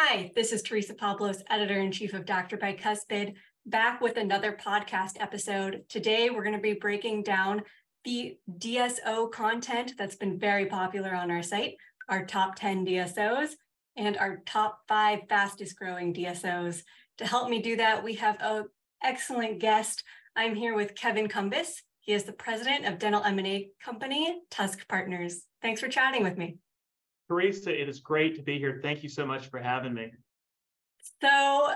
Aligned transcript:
Hi, 0.00 0.30
this 0.36 0.52
is 0.52 0.62
Teresa 0.62 0.94
Pablos, 0.94 1.42
editor 1.50 1.80
in 1.80 1.90
chief 1.90 2.14
of 2.14 2.24
DrBicuspid, 2.24 3.34
back 3.66 4.00
with 4.00 4.16
another 4.16 4.56
podcast 4.64 5.20
episode. 5.20 5.82
Today, 5.88 6.30
we're 6.30 6.44
going 6.44 6.54
to 6.54 6.62
be 6.62 6.74
breaking 6.74 7.24
down 7.24 7.62
the 8.04 8.38
DSO 8.58 9.30
content 9.32 9.94
that's 9.98 10.14
been 10.14 10.38
very 10.38 10.66
popular 10.66 11.16
on 11.16 11.32
our 11.32 11.42
site, 11.42 11.74
our 12.08 12.24
top 12.24 12.54
10 12.54 12.86
DSOs, 12.86 13.54
and 13.96 14.16
our 14.18 14.40
top 14.46 14.82
five 14.86 15.22
fastest 15.28 15.76
growing 15.76 16.14
DSOs. 16.14 16.84
To 17.18 17.26
help 17.26 17.50
me 17.50 17.60
do 17.60 17.74
that, 17.76 18.04
we 18.04 18.14
have 18.14 18.36
an 18.38 18.66
excellent 19.02 19.58
guest. 19.58 20.04
I'm 20.36 20.54
here 20.54 20.76
with 20.76 20.94
Kevin 20.94 21.26
Cumbus. 21.26 21.82
He 21.98 22.12
is 22.12 22.22
the 22.22 22.32
president 22.32 22.86
of 22.86 23.00
dental 23.00 23.24
M&A 23.24 23.70
company, 23.84 24.42
Tusk 24.48 24.86
Partners. 24.86 25.42
Thanks 25.60 25.80
for 25.80 25.88
chatting 25.88 26.22
with 26.22 26.38
me. 26.38 26.58
Teresa, 27.28 27.78
it 27.78 27.88
is 27.88 28.00
great 28.00 28.36
to 28.36 28.42
be 28.42 28.58
here. 28.58 28.80
Thank 28.82 29.02
you 29.02 29.08
so 29.08 29.26
much 29.26 29.48
for 29.48 29.58
having 29.58 29.94
me. 29.94 30.10
So, 31.22 31.74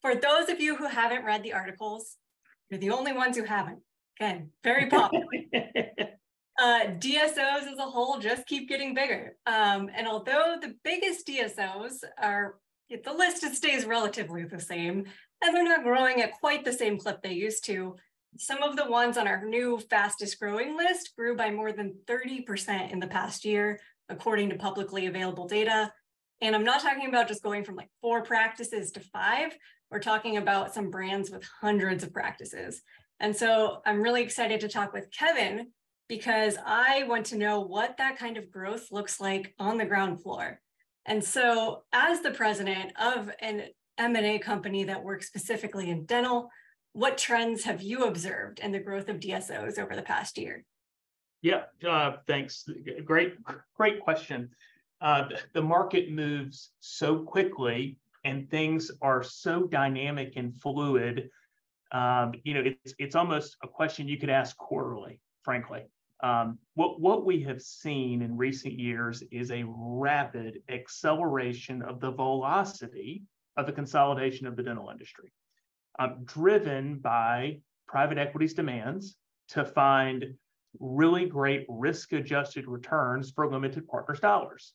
for 0.00 0.14
those 0.16 0.48
of 0.48 0.60
you 0.60 0.76
who 0.76 0.86
haven't 0.86 1.24
read 1.24 1.42
the 1.42 1.52
articles, 1.52 2.16
you're 2.68 2.80
the 2.80 2.90
only 2.90 3.12
ones 3.12 3.36
who 3.36 3.44
haven't. 3.44 3.78
Again, 4.18 4.50
very 4.64 4.86
popular. 4.86 5.24
uh, 6.60 6.80
DSOs 6.98 7.70
as 7.70 7.78
a 7.78 7.82
whole 7.82 8.18
just 8.18 8.46
keep 8.46 8.68
getting 8.68 8.94
bigger. 8.94 9.36
Um, 9.46 9.88
and 9.94 10.08
although 10.08 10.56
the 10.60 10.74
biggest 10.82 11.26
DSOs 11.26 11.98
are, 12.20 12.56
the 12.90 13.12
list 13.12 13.42
stays 13.54 13.86
relatively 13.86 14.44
the 14.44 14.60
same, 14.60 15.04
and 15.42 15.54
they're 15.54 15.64
not 15.64 15.84
growing 15.84 16.20
at 16.22 16.32
quite 16.32 16.64
the 16.64 16.72
same 16.72 16.98
clip 16.98 17.22
they 17.22 17.32
used 17.32 17.64
to, 17.66 17.96
some 18.38 18.62
of 18.62 18.76
the 18.76 18.90
ones 18.90 19.16
on 19.16 19.28
our 19.28 19.44
new 19.44 19.78
fastest 19.90 20.38
growing 20.40 20.76
list 20.76 21.14
grew 21.16 21.36
by 21.36 21.50
more 21.50 21.72
than 21.72 21.94
30% 22.06 22.90
in 22.90 22.98
the 22.98 23.06
past 23.06 23.44
year, 23.44 23.78
according 24.12 24.50
to 24.50 24.56
publicly 24.56 25.06
available 25.06 25.48
data. 25.48 25.92
And 26.40 26.54
I'm 26.54 26.64
not 26.64 26.82
talking 26.82 27.08
about 27.08 27.28
just 27.28 27.42
going 27.42 27.64
from 27.64 27.76
like 27.76 27.88
four 28.00 28.22
practices 28.22 28.92
to 28.92 29.00
five. 29.00 29.56
We're 29.90 30.00
talking 30.00 30.36
about 30.36 30.74
some 30.74 30.90
brands 30.90 31.30
with 31.30 31.48
hundreds 31.60 32.04
of 32.04 32.12
practices. 32.12 32.82
And 33.18 33.34
so 33.34 33.80
I'm 33.86 34.02
really 34.02 34.22
excited 34.22 34.60
to 34.60 34.68
talk 34.68 34.92
with 34.92 35.10
Kevin 35.10 35.68
because 36.08 36.58
I 36.64 37.04
want 37.04 37.26
to 37.26 37.38
know 37.38 37.60
what 37.60 37.96
that 37.96 38.18
kind 38.18 38.36
of 38.36 38.50
growth 38.50 38.88
looks 38.90 39.20
like 39.20 39.54
on 39.58 39.78
the 39.78 39.84
ground 39.84 40.22
floor. 40.22 40.60
And 41.06 41.24
so 41.24 41.84
as 41.92 42.20
the 42.20 42.32
president 42.32 42.92
of 43.00 43.30
an 43.40 43.64
M&A 43.98 44.38
company 44.38 44.84
that 44.84 45.02
works 45.02 45.26
specifically 45.26 45.90
in 45.90 46.04
dental, 46.04 46.48
what 46.92 47.16
trends 47.16 47.64
have 47.64 47.80
you 47.80 48.04
observed 48.04 48.58
in 48.58 48.72
the 48.72 48.78
growth 48.78 49.08
of 49.08 49.20
DSOs 49.20 49.78
over 49.78 49.96
the 49.96 50.02
past 50.02 50.36
year? 50.36 50.64
Yeah, 51.42 51.64
uh, 51.86 52.18
thanks. 52.26 52.68
Great, 53.04 53.34
great 53.74 54.00
question. 54.00 54.50
Uh, 55.00 55.28
the 55.52 55.62
market 55.62 56.12
moves 56.12 56.70
so 56.78 57.18
quickly 57.24 57.98
and 58.24 58.48
things 58.48 58.90
are 59.00 59.22
so 59.22 59.64
dynamic 59.64 60.34
and 60.36 60.54
fluid. 60.54 61.28
Um, 61.90 62.34
you 62.44 62.54
know, 62.54 62.62
it's 62.64 62.94
it's 62.98 63.16
almost 63.16 63.56
a 63.62 63.68
question 63.68 64.08
you 64.08 64.18
could 64.18 64.30
ask 64.30 64.56
quarterly, 64.56 65.20
frankly. 65.42 65.82
Um, 66.22 66.58
what 66.74 67.00
what 67.00 67.26
we 67.26 67.42
have 67.42 67.60
seen 67.60 68.22
in 68.22 68.36
recent 68.36 68.78
years 68.78 69.22
is 69.32 69.50
a 69.50 69.64
rapid 69.66 70.62
acceleration 70.68 71.82
of 71.82 72.00
the 72.00 72.12
velocity 72.12 73.24
of 73.56 73.66
the 73.66 73.72
consolidation 73.72 74.46
of 74.46 74.56
the 74.56 74.62
dental 74.62 74.88
industry, 74.88 75.32
um, 75.98 76.20
driven 76.24 76.98
by 76.98 77.58
private 77.88 78.18
equity's 78.18 78.54
demands 78.54 79.16
to 79.48 79.64
find 79.64 80.34
really 80.80 81.26
great 81.26 81.66
risk 81.68 82.12
adjusted 82.12 82.66
returns 82.66 83.30
for 83.30 83.50
limited 83.50 83.86
partners 83.86 84.20
dollars. 84.20 84.72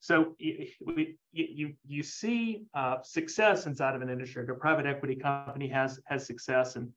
So 0.00 0.34
you, 0.38 1.14
you, 1.32 1.74
you 1.86 2.02
see 2.02 2.64
uh, 2.74 2.96
success 3.02 3.64
inside 3.64 3.94
of 3.94 4.02
an 4.02 4.10
industry. 4.10 4.44
A 4.46 4.54
private 4.54 4.84
equity 4.84 5.16
company 5.16 5.66
has, 5.68 5.98
has 6.06 6.26
success, 6.26 6.76
and 6.76 6.90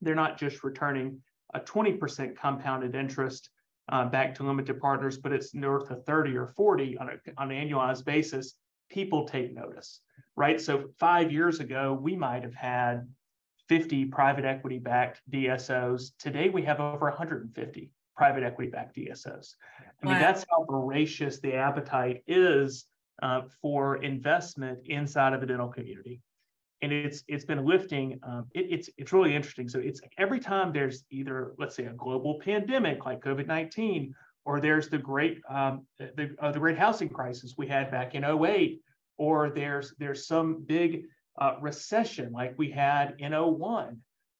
they're 0.00 0.14
not 0.14 0.38
just 0.38 0.64
returning 0.64 1.20
a 1.52 1.60
20% 1.60 2.36
compounded 2.36 2.94
interest 2.94 3.50
uh, 3.90 4.06
back 4.06 4.34
to 4.34 4.44
limited 4.44 4.80
partners, 4.80 5.18
but 5.18 5.32
it's 5.32 5.54
north 5.54 5.90
of 5.90 6.04
30 6.04 6.36
or 6.36 6.46
40 6.46 6.96
on, 6.98 7.10
a, 7.10 7.40
on 7.40 7.50
an 7.50 7.68
annualized 7.68 8.04
basis. 8.04 8.54
People 8.90 9.26
take 9.26 9.54
notice, 9.54 10.00
right? 10.36 10.60
So 10.60 10.88
five 10.98 11.30
years 11.30 11.60
ago, 11.60 11.98
we 12.00 12.16
might 12.16 12.44
have 12.44 12.54
had 12.54 13.06
50 13.68 14.06
private 14.06 14.44
equity 14.44 14.78
backed 14.78 15.20
DSOs. 15.30 16.12
Today 16.18 16.48
we 16.48 16.62
have 16.62 16.80
over 16.80 17.06
150 17.06 17.90
private 18.16 18.42
equity 18.42 18.70
backed 18.70 18.96
DSOs. 18.96 19.54
I 20.02 20.06
mean, 20.06 20.14
wow. 20.14 20.20
that's 20.20 20.44
how 20.50 20.64
voracious 20.68 21.40
the 21.40 21.54
appetite 21.54 22.22
is 22.26 22.86
uh, 23.22 23.42
for 23.60 24.02
investment 24.02 24.80
inside 24.86 25.32
of 25.32 25.40
the 25.40 25.46
dental 25.46 25.68
community. 25.68 26.20
And 26.80 26.92
it's 26.92 27.24
it's 27.26 27.44
been 27.44 27.64
lifting. 27.64 28.20
Um, 28.22 28.46
it, 28.54 28.66
it's 28.70 28.88
it's 28.96 29.12
really 29.12 29.34
interesting. 29.34 29.68
So 29.68 29.80
it's 29.80 30.00
every 30.16 30.38
time 30.38 30.72
there's 30.72 31.04
either 31.10 31.54
let's 31.58 31.74
say 31.74 31.86
a 31.86 31.92
global 31.92 32.38
pandemic 32.38 33.04
like 33.04 33.20
COVID 33.20 33.48
nineteen, 33.48 34.14
or 34.44 34.60
there's 34.60 34.88
the 34.88 34.98
great 34.98 35.40
um, 35.50 35.84
the 35.98 36.36
uh, 36.40 36.52
the 36.52 36.60
great 36.60 36.78
housing 36.78 37.08
crisis 37.08 37.54
we 37.58 37.66
had 37.66 37.90
back 37.90 38.14
in 38.14 38.24
08, 38.24 38.80
or 39.16 39.50
there's 39.50 39.92
there's 39.98 40.28
some 40.28 40.62
big 40.66 41.02
uh, 41.40 41.56
recession 41.60 42.32
like 42.32 42.54
we 42.56 42.70
had 42.70 43.14
in 43.18 43.32
01, 43.32 43.98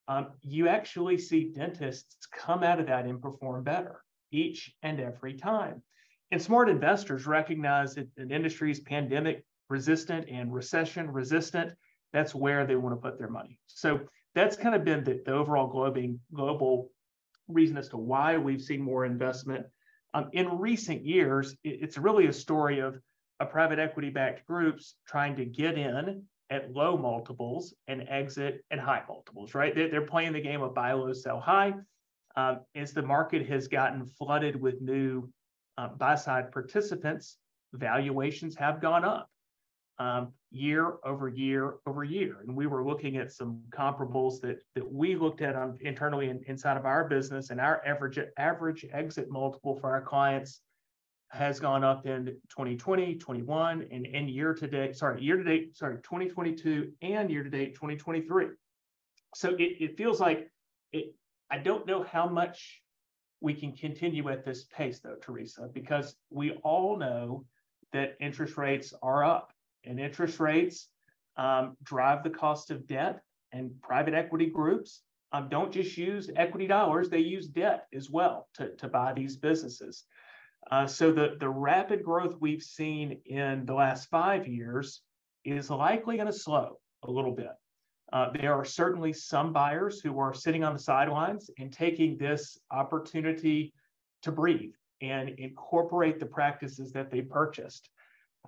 um, 0.09 0.28
you 0.42 0.69
actually 0.69 1.19
see 1.19 1.53
dentists 1.54 2.26
come 2.32 2.62
out 2.62 2.81
of 2.81 2.86
that 2.86 3.04
and 3.04 3.20
perform 3.20 3.62
better 3.62 4.03
each 4.31 4.75
and 4.82 5.00
every 5.00 5.34
time. 5.34 5.82
And 6.31 6.41
smart 6.41 6.69
investors 6.69 7.26
recognize 7.26 7.94
that 7.94 8.08
an 8.16 8.31
industry 8.31 8.70
is 8.70 8.81
pandemic 8.81 9.44
resistant 9.70 10.28
and 10.28 10.53
recession 10.53 11.10
resistant. 11.10 11.72
That's 12.12 12.34
where 12.34 12.66
they 12.66 12.76
want 12.76 12.94
to 12.94 13.00
put 13.00 13.19
their 13.19 13.31
money. 13.31 13.58
So 13.66 14.00
that's 14.34 14.56
kind 14.56 14.75
of 14.75 14.84
been 14.84 15.04
the, 15.04 15.20
the 15.25 15.32
overall 15.32 15.70
globing, 15.72 16.19
global 16.34 16.91
reason 17.48 17.76
as 17.76 17.88
to 17.91 17.97
why 17.97 18.37
we've 18.37 18.62
seen 18.62 18.82
more 18.82 19.04
investment. 19.04 19.66
Um, 20.14 20.31
in 20.32 20.58
recent 20.58 21.04
years, 21.04 21.53
it, 21.64 21.78
it's 21.82 21.98
really 21.98 22.26
a 22.26 22.32
story 22.32 22.81
of 22.81 22.98
a 23.41 23.47
private 23.47 23.78
equity 23.78 24.10
backed 24.10 24.47
groups 24.47 24.94
trying 25.06 25.37
to 25.37 25.44
get 25.44 25.78
in 25.78 26.25
at 26.50 26.72
low 26.72 26.97
multiples 26.97 27.75
and 27.88 28.06
exit 28.09 28.64
at 28.70 28.78
high 28.78 29.03
multiples, 29.09 29.54
right? 29.54 29.75
They're, 29.75 29.88
they're 29.88 30.06
playing 30.06 30.32
the 30.32 30.41
game 30.41 30.62
of 30.62 30.75
buy 30.75 30.92
low, 30.92 31.12
sell 31.12 31.41
high. 31.41 31.75
Um, 32.36 32.60
as 32.75 32.92
the 32.92 33.03
market 33.03 33.48
has 33.48 33.69
gotten 33.69 34.06
flooded 34.06 34.60
with 34.60 34.81
new 34.81 35.28
uh, 35.76 35.88
buy 35.88 36.14
side 36.14 36.53
participants, 36.53 37.37
valuations 37.72 38.56
have 38.56 38.81
gone 38.81 39.04
up 39.04 39.28
um, 39.98 40.32
year 40.50 40.94
over 41.04 41.28
year 41.28 41.76
over 41.87 42.04
year. 42.04 42.37
And 42.47 42.56
we 42.56 42.66
were 42.66 42.84
looking 42.84 43.16
at 43.16 43.32
some 43.32 43.60
comparables 43.70 44.41
that 44.42 44.62
that 44.75 44.91
we 44.91 45.16
looked 45.16 45.42
at 45.42 45.56
on 45.56 45.76
internally 45.81 46.31
in, 46.31 46.42
inside 46.47 46.76
of 46.76 46.87
our 46.87 47.08
business, 47.08 47.50
and 47.50 47.60
our 47.60 47.82
average 47.84 48.19
average 48.38 48.87
exit 48.92 49.28
multiple 49.31 49.76
for 49.76 49.91
our 49.91 50.03
clients 50.03 50.60
has 51.31 51.61
gone 51.61 51.84
up 51.84 52.06
in 52.06 52.27
2020, 52.49 53.16
21, 53.16 53.87
and, 53.91 54.06
and 54.06 54.31
year 54.31 54.55
to 54.55 54.66
date, 54.66 54.97
sorry, 54.97 55.22
year 55.22 55.37
to 55.37 55.44
date, 55.44 55.77
sorry, 55.77 55.97
2022 55.97 56.93
and 57.03 57.31
year 57.31 57.43
to 57.43 57.50
date 57.50 57.75
2023. 57.75 58.47
So 59.34 59.50
it, 59.50 59.77
it 59.81 59.97
feels 59.97 60.21
like 60.21 60.50
it, 60.93 61.15
I 61.50 61.59
don't 61.59 61.87
know 61.87 62.03
how 62.03 62.28
much 62.28 62.83
we 63.41 63.55
can 63.55 63.72
continue 63.72 64.28
at 64.31 64.44
this 64.44 64.65
pace 64.65 65.00
though, 65.00 65.17
Teresa, 65.21 65.69
because 65.72 66.17
we 66.31 66.53
all 66.62 66.97
know 66.97 67.44
that 67.93 68.17
interest 68.21 68.56
rates 68.56 68.94
are 69.03 69.25
up 69.25 69.53
and 69.84 70.00
interest 70.00 70.41
rates 70.41 70.88
um, 71.37 71.77
drive 71.83 72.25
the 72.25 72.31
cost 72.31 72.71
of 72.71 72.87
debt 72.87 73.21
and 73.53 73.71
private 73.83 74.15
equity 74.15 74.47
groups 74.47 75.03
um, 75.33 75.49
don't 75.50 75.72
just 75.72 75.97
use 75.97 76.31
equity 76.37 76.67
dollars, 76.67 77.11
they 77.11 77.19
use 77.19 77.49
debt 77.49 77.87
as 77.93 78.09
well 78.11 78.49
to, 78.55 78.75
to 78.77 78.88
buy 78.88 79.12
these 79.12 79.37
businesses. 79.37 80.05
Uh, 80.71 80.87
so 80.87 81.12
the, 81.12 81.37
the 81.41 81.49
rapid 81.49 82.03
growth 82.03 82.37
we've 82.41 82.62
seen 82.62 83.21
in 83.27 83.65
the 83.65 83.75
last 83.75 84.09
five 84.11 84.47
years 84.47 85.03
is 85.45 85.71
likely 85.71 86.17
going 86.17 86.26
to 86.26 86.32
slow 86.32 86.79
a 87.05 87.11
little 87.11 87.32
bit. 87.32 87.53
Uh, 88.12 88.31
there 88.32 88.55
are 88.55 88.65
certainly 88.65 89.12
some 89.12 89.53
buyers 89.53 90.00
who 90.00 90.19
are 90.19 90.32
sitting 90.35 90.65
on 90.65 90.73
the 90.73 90.79
sidelines 90.79 91.50
and 91.59 91.73
taking 91.73 92.17
this 92.17 92.59
opportunity 92.70 93.73
to 94.23 94.32
breathe 94.32 94.73
and 95.00 95.31
incorporate 95.31 96.19
the 96.19 96.26
practices 96.26 96.93
that 96.93 97.11
they 97.11 97.21
purchased. 97.21 97.88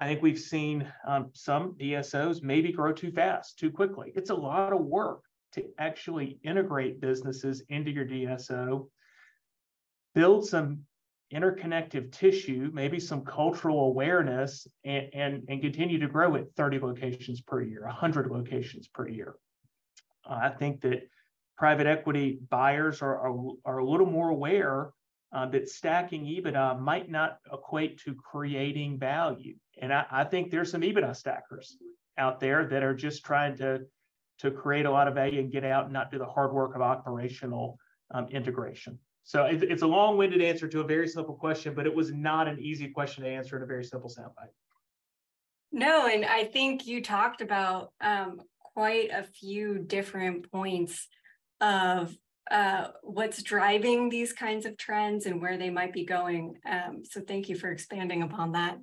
I 0.01 0.07
think 0.07 0.23
we've 0.23 0.39
seen 0.39 0.91
um, 1.07 1.31
some 1.35 1.75
DSOs 1.79 2.43
maybe 2.43 2.73
grow 2.73 2.93
too 2.93 3.13
fast, 3.13 3.59
too 3.59 3.71
quickly. 3.71 4.13
It's 4.15 4.31
a 4.31 4.35
lot 4.35 4.73
of 4.73 4.81
work 4.81 5.23
to 5.53 5.65
actually 5.79 6.39
integrate 6.43 7.01
businesses 7.01 7.63
into 7.69 7.91
your 7.91 8.07
DSO, 8.07 8.89
build 10.15 10.47
some 10.47 10.85
interconnective 11.33 12.11
tissue, 12.11 12.71
maybe 12.73 12.99
some 12.99 13.25
cultural 13.25 13.87
awareness, 13.87 14.67
and, 14.85 15.09
and, 15.15 15.45
and 15.49 15.63
continue 15.63 15.99
to 15.99 16.09
grow 16.09 16.35
at 16.37 16.53
30 16.57 16.81
locations 16.81 17.41
per 17.41 17.63
year, 17.63 17.83
100 17.85 18.31
locations 18.31 18.89
per 18.89 19.09
year. 19.09 19.37
Uh, 20.29 20.41
I 20.43 20.49
think 20.51 20.81
that 20.83 21.09
private 21.57 21.87
equity 21.87 22.41
buyers 22.49 23.03
are, 23.03 23.19
are, 23.29 23.53
are 23.65 23.79
a 23.79 23.85
little 23.85 24.07
more 24.07 24.31
aware 24.31 24.91
uh, 25.33 25.47
that 25.47 25.69
stacking 25.69 26.25
EBITDA 26.25 26.81
might 26.81 27.09
not 27.09 27.39
equate 27.53 28.01
to 28.01 28.15
creating 28.15 28.99
value. 28.99 29.55
And 29.81 29.93
I, 29.93 30.05
I, 30.11 30.25
think 30.25 30.51
there's 30.51 30.71
some 30.71 30.81
EBITDA 30.81 31.15
stackers 31.15 31.77
out 32.19 32.41
there 32.41 32.67
that 32.67 32.83
are 32.83 32.95
just 32.95 33.25
trying 33.25 33.57
to, 33.59 33.83
to 34.39 34.51
create 34.51 34.87
a 34.87 34.91
lot 34.91 35.07
of 35.07 35.15
value 35.15 35.39
and 35.39 35.53
get 35.53 35.65
out 35.65 35.85
and 35.85 35.93
not 35.93 36.11
do 36.11 36.19
the 36.19 36.27
hard 36.27 36.53
work 36.53 36.75
of 36.75 36.83
operational 36.83 37.79
um, 38.13 38.27
integration. 38.29 38.99
So 39.25 39.45
it, 39.45 39.63
it's 39.63 39.83
a 39.83 39.87
long-winded 39.87 40.43
answer 40.43 40.67
to 40.69 40.81
a 40.81 40.85
very 40.85 41.07
simple 41.07 41.35
question, 41.35 41.75
but 41.75 41.87
it 41.87 41.95
was 41.95 42.13
not 42.13 42.49
an 42.49 42.59
easy 42.61 42.89
question 42.89 43.25
to 43.25 43.31
answer 43.31 43.57
in 43.57 43.63
a 43.63 43.67
very 43.67 43.85
simple 43.85 44.11
soundbite. 44.11 44.53
No, 45.73 46.09
and 46.09 46.25
I 46.25 46.45
think 46.45 46.87
you 46.87 47.03
talked 47.03 47.41
about 47.41 47.93
um, 48.01 48.41
quite 48.75 49.11
a 49.13 49.23
few 49.23 49.79
different 49.79 50.51
points 50.51 51.07
of 51.61 52.17
uh, 52.51 52.89
what's 53.03 53.43
driving 53.43 54.09
these 54.09 54.33
kinds 54.33 54.67
of 54.67 54.77
trends 54.77 55.27
and 55.27 55.41
where 55.41 55.57
they 55.57 55.71
might 55.71 55.93
be 55.93 56.05
going. 56.05 56.59
Um, 56.69 57.03
so 57.05 57.21
thank 57.21 57.49
you 57.49 57.55
for 57.55 57.71
expanding 57.71 58.23
upon 58.23 58.53
that. 58.53 58.79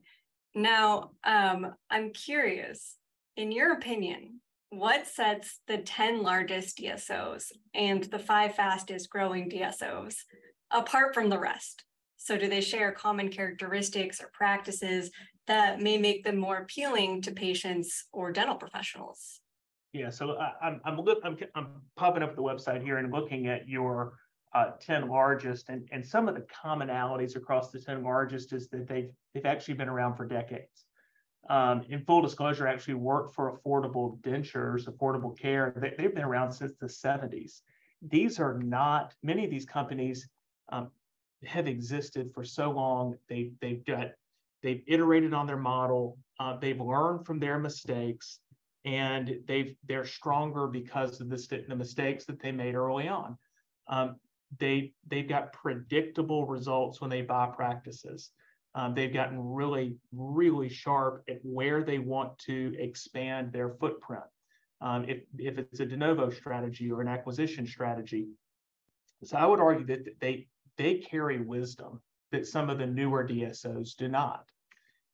Now, 0.56 1.12
um, 1.26 1.74
I'm 1.90 2.14
curious, 2.14 2.96
in 3.36 3.52
your 3.52 3.74
opinion, 3.74 4.40
what 4.70 5.08
sets 5.08 5.60
the 5.68 5.78
10 5.78 6.22
largest 6.22 6.78
DSOs 6.78 7.46
and 7.74 8.04
the 8.06 8.20
five 8.20 8.56
fastest 8.56 9.10
growing 9.10 9.50
DSOs 9.50 10.16
apart 10.72 11.14
from 11.14 11.30
the 11.30 11.40
rest? 11.40 11.84
So 12.18 12.38
do 12.38 12.50
they 12.50 12.62
share 12.62 12.92
common 12.92 13.30
characteristics 13.30 14.22
or 14.22 14.30
practices 14.34 15.12
that 15.46 15.80
may 15.80 15.98
make 15.98 16.24
them 16.24 16.38
more 16.38 16.58
appealing 16.58 17.22
to 17.22 17.32
patients 17.32 18.06
or 18.12 18.32
dental 18.32 18.56
professionals? 18.56 19.40
Yeah, 19.94 20.10
so 20.10 20.38
I'm 20.62 20.82
I'm 20.84 21.00
look 21.00 21.20
I'm 21.24 21.38
I'm 21.56 21.68
popping 21.96 22.22
up 22.24 22.36
the 22.36 22.44
website 22.44 22.84
here 22.84 22.98
and 22.98 23.12
looking 23.12 23.48
at 23.48 23.68
your 23.68 24.14
uh, 24.54 24.72
10 24.82 25.08
largest 25.08 25.70
and, 25.70 25.88
and 25.92 26.06
some 26.06 26.28
of 26.28 26.36
the 26.36 26.46
commonalities 26.64 27.36
across 27.36 27.72
the 27.72 27.80
10 27.80 28.04
largest 28.04 28.52
is 28.54 28.68
that 28.70 28.88
they've 28.88 29.10
they've 29.34 29.46
actually 29.46 29.76
been 29.76 29.88
around 29.88 30.16
for 30.16 30.26
decades. 30.26 30.87
Um, 31.50 31.84
in 31.90 32.04
full 32.04 32.22
disclosure, 32.22 32.68
actually 32.68 32.96
worked 32.96 33.34
for 33.34 33.58
affordable 33.58 34.20
dentures, 34.22 34.90
affordable 34.90 35.38
care. 35.38 35.74
They, 35.78 35.94
they've 35.98 36.14
been 36.14 36.26
around 36.26 36.52
since 36.52 36.74
the 36.80 36.88
70s. 36.88 37.62
These 38.02 38.40
are 38.40 38.58
not 38.60 39.14
many 39.24 39.46
of 39.46 39.52
these 39.52 39.66
companies 39.66 40.28
um, 40.70 40.92
have 41.46 41.68
existed 41.68 42.32
for 42.34 42.44
so 42.44 42.72
long. 42.72 43.16
They 43.30 43.52
they've 43.62 43.84
got 43.86 44.12
they've 44.62 44.84
iterated 44.88 45.34
on 45.34 45.48
their 45.48 45.58
model. 45.58 46.18
Uh, 46.40 46.58
they've 46.58 46.80
learned 46.80 47.26
from 47.26 47.40
their 47.40 47.58
mistakes 47.58 48.40
and 48.86 49.40
they've 49.48 49.76
they're 49.88 50.06
stronger 50.06 50.68
because 50.68 51.20
of 51.20 51.30
the, 51.30 51.66
the 51.68 51.76
mistakes 51.76 52.26
that 52.26 52.40
they 52.40 52.52
made 52.52 52.76
early 52.76 53.08
on. 53.08 53.38
Um, 53.88 54.16
they 54.60 54.94
they've 55.08 55.28
got 55.28 55.54
predictable 55.54 56.48
results 56.48 57.02
when 57.02 57.10
they 57.10 57.22
buy 57.22 57.48
practices. 57.48 58.32
Um, 58.76 58.94
they've 58.94 59.14
gotten 59.14 59.40
really 59.40 59.98
really 60.14 60.70
sharp 60.70 61.24
at 61.30 61.40
where 61.44 61.84
they 61.84 62.00
want 62.00 62.38
to 62.40 62.76
expand 62.78 63.52
their 63.52 63.70
footprint. 63.70 64.24
Um, 64.82 65.06
if 65.08 65.24
if 65.38 65.58
it's 65.58 65.80
a 65.80 65.86
de 65.86 65.98
novo 65.98 66.30
strategy 66.30 66.92
or 66.92 67.02
an 67.02 67.08
acquisition 67.08 67.66
strategy, 67.66 68.28
so 69.24 69.38
I 69.38 69.46
would 69.46 69.60
argue 69.60 69.86
that 69.88 70.20
they 70.20 70.48
they 70.78 70.96
carry 70.96 71.40
wisdom 71.40 72.02
that 72.32 72.46
some 72.46 72.70
of 72.70 72.78
the 72.78 72.86
newer 72.86 73.28
DSOs 73.28 73.96
do 73.96 74.08
not 74.08 74.46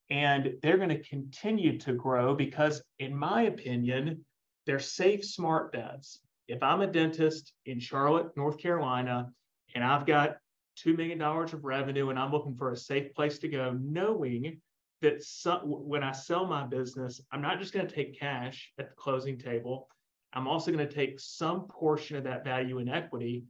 and 0.09 0.53
they're 0.61 0.77
going 0.77 0.89
to 0.89 1.01
continue 1.01 1.77
to 1.79 1.93
grow 1.93 2.35
because, 2.35 2.83
in 2.99 3.15
my 3.15 3.43
opinion, 3.43 4.23
they're 4.65 4.79
safe, 4.79 5.23
smart 5.25 5.71
bets. 5.71 6.19
If 6.47 6.61
I'm 6.61 6.81
a 6.81 6.87
dentist 6.87 7.53
in 7.65 7.79
Charlotte, 7.79 8.35
North 8.35 8.57
Carolina, 8.57 9.31
and 9.73 9.83
I've 9.83 10.05
got 10.05 10.37
$2 10.79 10.97
million 10.97 11.21
of 11.21 11.63
revenue 11.63 12.09
and 12.09 12.19
I'm 12.19 12.31
looking 12.31 12.55
for 12.55 12.71
a 12.71 12.77
safe 12.77 13.13
place 13.13 13.39
to 13.39 13.47
go, 13.47 13.77
knowing 13.81 14.59
that 15.01 15.21
when 15.63 16.03
I 16.03 16.11
sell 16.11 16.45
my 16.45 16.65
business, 16.65 17.21
I'm 17.31 17.41
not 17.41 17.59
just 17.59 17.73
going 17.73 17.87
to 17.87 17.93
take 17.93 18.19
cash 18.19 18.71
at 18.79 18.89
the 18.89 18.95
closing 18.95 19.37
table. 19.37 19.89
I'm 20.33 20.47
also 20.47 20.71
going 20.71 20.87
to 20.87 20.93
take 20.93 21.19
some 21.19 21.67
portion 21.67 22.15
of 22.15 22.23
that 22.23 22.43
value 22.43 22.79
in 22.79 22.89
equity. 22.89 23.43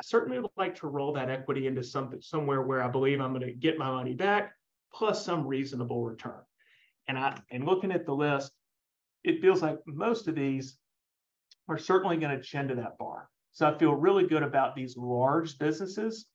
I 0.00 0.04
certainly 0.04 0.38
would 0.38 0.50
like 0.56 0.76
to 0.76 0.86
roll 0.86 1.12
that 1.14 1.30
equity 1.30 1.66
into 1.66 1.82
something 1.82 2.20
somewhere 2.20 2.62
where 2.62 2.82
I 2.82 2.88
believe 2.88 3.20
I'm 3.20 3.32
going 3.32 3.46
to 3.46 3.52
get 3.52 3.78
my 3.78 3.90
money 3.90 4.14
back 4.14 4.52
plus 4.92 5.24
some 5.24 5.46
reasonable 5.46 6.04
return. 6.04 6.40
And 7.08 7.18
I 7.18 7.40
and 7.50 7.64
looking 7.64 7.90
at 7.90 8.06
the 8.06 8.14
list, 8.14 8.52
it 9.24 9.40
feels 9.40 9.62
like 9.62 9.78
most 9.86 10.28
of 10.28 10.34
these 10.34 10.76
are 11.68 11.78
certainly 11.78 12.16
going 12.16 12.36
to 12.36 12.42
chin 12.42 12.68
to 12.68 12.74
that 12.76 12.98
bar. 12.98 13.28
So 13.52 13.66
I 13.66 13.76
feel 13.78 13.94
really 13.94 14.26
good 14.26 14.42
about 14.42 14.74
these 14.74 14.96
large 14.96 15.58
businesses 15.58 16.26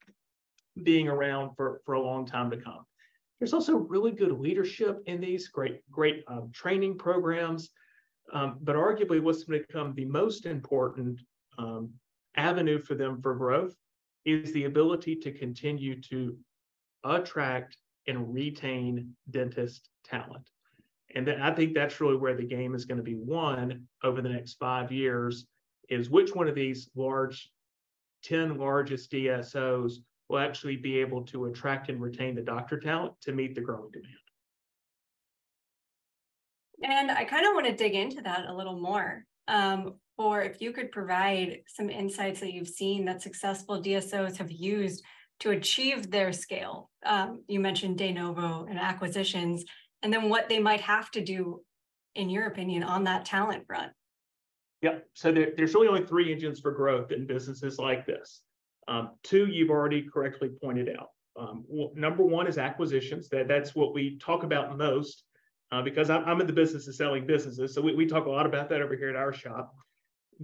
being 0.84 1.08
around 1.08 1.56
for, 1.56 1.82
for 1.86 1.94
a 1.94 2.02
long 2.02 2.26
time 2.26 2.50
to 2.52 2.58
come. 2.58 2.86
There's 3.40 3.54
also 3.54 3.78
really 3.78 4.12
good 4.12 4.32
leadership 4.32 5.02
in 5.06 5.22
these, 5.22 5.48
great, 5.48 5.82
great 5.92 6.24
um, 6.28 6.50
training 6.54 6.98
programs. 6.98 7.70
Um, 8.34 8.58
but 8.62 8.76
arguably, 8.76 9.22
what's 9.22 9.44
become 9.44 9.94
the 9.94 10.06
most 10.06 10.46
important 10.46 11.20
um, 11.58 11.92
avenue 12.36 12.80
for 12.80 12.96
them 12.96 13.22
for 13.22 13.36
growth 13.36 13.76
is 14.26 14.52
the 14.54 14.66
ability 14.66 15.16
to 15.16 15.32
continue 15.32 16.02
to 16.02 16.38
attract 17.04 17.78
and 18.08 18.34
retain 18.34 19.14
dentist 19.30 19.90
talent. 20.04 20.50
And 21.16 21.30
I 21.30 21.52
think 21.54 21.74
that's 21.74 22.02
really 22.02 22.18
where 22.18 22.36
the 22.36 22.44
game 22.44 22.76
is 22.76 22.86
going 22.86 22.98
to 22.98 23.04
be 23.04 23.16
won 23.16 23.88
over 24.04 24.22
the 24.22 24.30
next 24.30 24.56
five 24.56 24.92
years 24.92 25.46
is 25.90 26.10
which 26.10 26.36
one 26.36 26.48
of 26.48 26.56
these 26.56 26.90
large 26.96 27.50
10 28.24 28.58
largest 28.58 29.12
DSOs 29.12 29.94
will 30.30 30.40
actually 30.40 30.76
be 30.76 30.98
able 31.00 31.24
to 31.24 31.46
attract 31.46 31.90
and 31.90 32.02
retain 32.02 32.36
the 32.36 32.42
doctor 32.42 32.80
talent 32.80 33.14
to 33.22 33.32
meet 33.32 33.56
the 33.56 33.62
growing 33.62 33.92
demand. 33.92 34.14
And 36.84 37.12
I 37.12 37.24
kind 37.24 37.46
of 37.46 37.54
want 37.54 37.66
to 37.68 37.76
dig 37.76 37.96
into 37.96 38.22
that 38.22 38.46
a 38.48 38.54
little 38.54 38.80
more. 38.80 39.26
Um, 39.48 39.96
or 40.18 40.42
if 40.42 40.62
you 40.62 40.72
could 40.72 40.92
provide 40.92 41.62
some 41.68 41.90
insights 41.90 42.40
that 42.40 42.54
you've 42.54 42.68
seen 42.68 43.06
that 43.06 43.22
successful 43.22 43.82
DSOs 43.82 44.38
have 44.38 44.52
used 44.52 45.04
to 45.40 45.52
achieve 45.52 46.10
their 46.10 46.34
scale. 46.34 46.90
Um, 47.06 47.44
you 47.48 47.60
mentioned 47.60 47.98
de 47.98 48.12
novo 48.12 48.66
and 48.70 48.80
acquisitions, 48.80 49.64
and 50.02 50.12
then 50.12 50.30
what 50.30 50.50
they 50.50 50.60
might 50.60 50.82
have 50.82 51.12
to 51.12 51.24
do, 51.24 51.62
in 52.16 52.30
your 52.30 52.48
opinion, 52.48 52.84
on 52.84 53.04
that 53.04 53.26
talent 53.26 53.66
front. 53.68 53.92
Yeah, 54.82 55.00
so 55.14 55.32
there, 55.32 55.54
there's 55.56 55.74
really 55.74 55.88
only 55.88 56.06
three 56.06 56.32
engines 56.32 56.60
for 56.60 56.72
growth 56.72 57.12
in 57.12 57.26
businesses 57.26 57.80
like 57.80 58.06
this. 58.06 58.42
Um, 58.88 59.12
two, 59.24 59.48
you've 59.48 59.70
already 59.70 60.04
correctly 60.04 60.50
pointed 60.62 60.90
out. 60.98 61.10
Um, 61.38 61.66
well, 61.68 61.92
number 61.96 62.24
one 62.24 62.48
is 62.48 62.58
acquisitions. 62.58 63.30
That 63.30 63.48
that's 63.48 63.76
what 63.76 63.94
we 63.94 64.18
talk 64.18 64.44
about 64.44 64.78
most 64.78 65.24
uh, 65.72 65.82
because 65.82 66.10
I'm, 66.10 66.24
I'm, 66.26 66.42
in 66.42 66.48
the 66.48 66.54
business 66.54 66.88
of 66.88 66.96
selling 66.96 67.28
businesses, 67.28 67.74
so 67.74 67.82
we, 67.82 67.94
we 67.94 68.06
talk 68.06 68.26
a 68.26 68.30
lot 68.30 68.46
about 68.46 68.70
that 68.70 68.82
over 68.82 68.96
here 68.96 69.10
at 69.10 69.16
our 69.16 69.34
shop. 69.34 69.76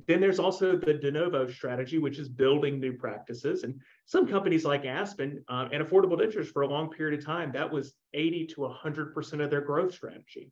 Then 0.07 0.19
there's 0.19 0.39
also 0.39 0.75
the 0.75 0.95
de 0.95 1.11
novo 1.11 1.49
strategy, 1.49 1.99
which 1.99 2.17
is 2.17 2.27
building 2.27 2.79
new 2.79 2.93
practices. 2.93 3.63
And 3.63 3.79
some 4.05 4.27
companies 4.27 4.65
like 4.65 4.85
Aspen 4.85 5.43
uh, 5.47 5.69
and 5.71 5.83
Affordable 5.83 6.19
Dentures 6.19 6.47
for 6.47 6.63
a 6.63 6.67
long 6.67 6.89
period 6.89 7.19
of 7.19 7.25
time, 7.25 7.51
that 7.53 7.71
was 7.71 7.93
80 8.13 8.47
to 8.47 8.61
100% 8.61 9.43
of 9.43 9.49
their 9.51 9.61
growth 9.61 9.93
strategy. 9.93 10.51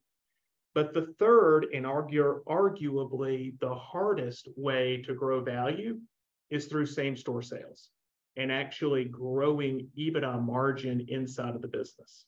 But 0.74 0.94
the 0.94 1.14
third 1.20 1.68
and 1.74 1.86
argue, 1.86 2.44
arguably 2.48 3.60
the 3.60 3.74
hardest 3.74 4.48
way 4.56 5.02
to 5.06 5.16
grow 5.16 5.42
value 5.42 6.00
is 6.52 6.66
through 6.66 6.86
same 6.86 7.18
store 7.18 7.42
sales 7.42 7.90
and 8.38 8.52
actually 8.52 9.06
growing 9.06 9.88
EBITDA 9.98 10.42
margin 10.42 11.06
inside 11.10 11.56
of 11.56 11.62
the 11.62 11.68
business. 11.68 12.26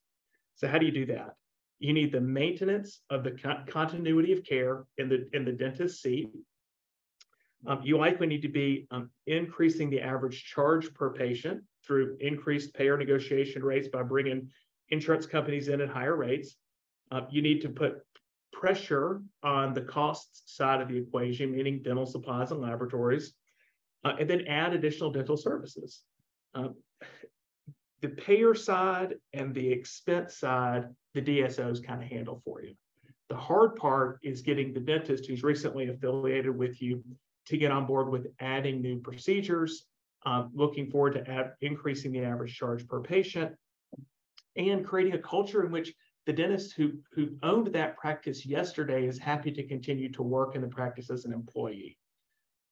So 0.56 0.68
how 0.68 0.80
do 0.80 0.86
you 0.86 0.92
do 0.92 1.06
that? 1.08 1.36
You 1.80 1.94
need 1.94 2.12
the 2.12 2.22
maintenance 2.22 3.01
of 3.10 3.24
the 3.24 3.32
continuity 3.68 4.34
of 4.34 4.44
care 4.44 4.86
in 4.98 5.10
the 5.10 5.27
in 5.34 5.46
the 5.46 5.51
dentist 5.51 6.01
seat 6.01 6.30
um, 7.65 7.82
you 7.84 7.98
likely 7.98 8.27
need 8.27 8.42
to 8.42 8.50
be 8.50 8.88
um, 8.92 9.10
increasing 9.27 9.89
the 9.89 10.01
average 10.01 10.46
charge 10.46 10.94
per 10.94 11.12
patient 11.12 11.63
through 11.86 12.18
increased 12.20 12.74
payer 12.74 12.98
negotiation 12.98 13.63
rates 13.63 13.88
by 13.88 14.03
bringing 14.03 14.50
insurance 14.89 15.25
companies 15.25 15.70
in 15.70 15.82
at 15.82 15.89
higher 15.89 16.15
rates. 16.15 16.56
Uh, 17.12 17.22
you 17.30 17.42
need 17.42 17.62
to 17.62 17.70
put 17.70 18.01
pressure 18.51 19.22
on 19.44 19.74
the 19.74 19.82
cost 19.82 20.56
side 20.56 20.82
of 20.82 20.89
the 20.89 20.98
equation, 20.98 21.51
meaning 21.51 21.82
dental 21.82 22.06
supplies 22.06 22.51
and 22.51 22.62
laboratories, 22.62 23.34
uh, 24.03 24.13
and 24.19 24.29
then 24.29 24.48
add 24.48 24.74
additional 24.74 25.12
dental 25.12 25.38
services. 25.38 26.01
Uh, 26.53 26.69
the 28.01 28.10
payer 28.10 28.53
side 28.53 29.15
and 29.33 29.53
the 29.55 29.72
expense 29.72 30.38
side, 30.38 30.89
the 31.13 31.22
DSOs 31.22 31.83
kind 31.83 32.03
of 32.03 32.10
handle 32.10 32.41
for 32.43 32.62
you. 32.62 32.74
The 33.29 33.36
hard 33.36 33.77
part 33.77 34.19
is 34.24 34.41
getting 34.41 34.74
the 34.74 34.79
dentist 34.79 35.25
who's 35.25 35.41
recently 35.41 35.88
affiliated 35.88 36.55
with 36.55 36.81
you 36.81 37.01
to 37.48 37.57
get 37.57 37.72
on 37.72 37.86
board 37.86 38.10
with 38.10 38.27
adding 38.39 38.81
new 38.81 39.00
procedures, 39.00 39.86
um, 40.25 40.51
looking 40.53 40.89
forward 40.89 41.13
to 41.13 41.29
add, 41.29 41.53
increasing 41.62 42.12
the 42.12 42.24
average 42.24 42.55
charge 42.55 42.88
per 42.88 43.01
patient, 43.01 43.55
and 44.55 44.86
creating 44.86 45.13
a 45.13 45.19
culture 45.19 45.65
in 45.65 45.72
which 45.72 45.93
the 46.25 46.33
dentist 46.33 46.74
who, 46.75 46.91
who 47.13 47.29
owned 47.41 47.67
that 47.67 47.98
practice 47.98 48.45
yesterday 48.45 49.07
is 49.07 49.17
happy 49.17 49.51
to 49.51 49.63
continue 49.63 50.12
to 50.12 50.24
work 50.24 50.55
in 50.55 50.62
the 50.62 50.67
practice 50.67 51.10
as 51.10 51.25
an 51.25 51.33
employee. 51.33 51.98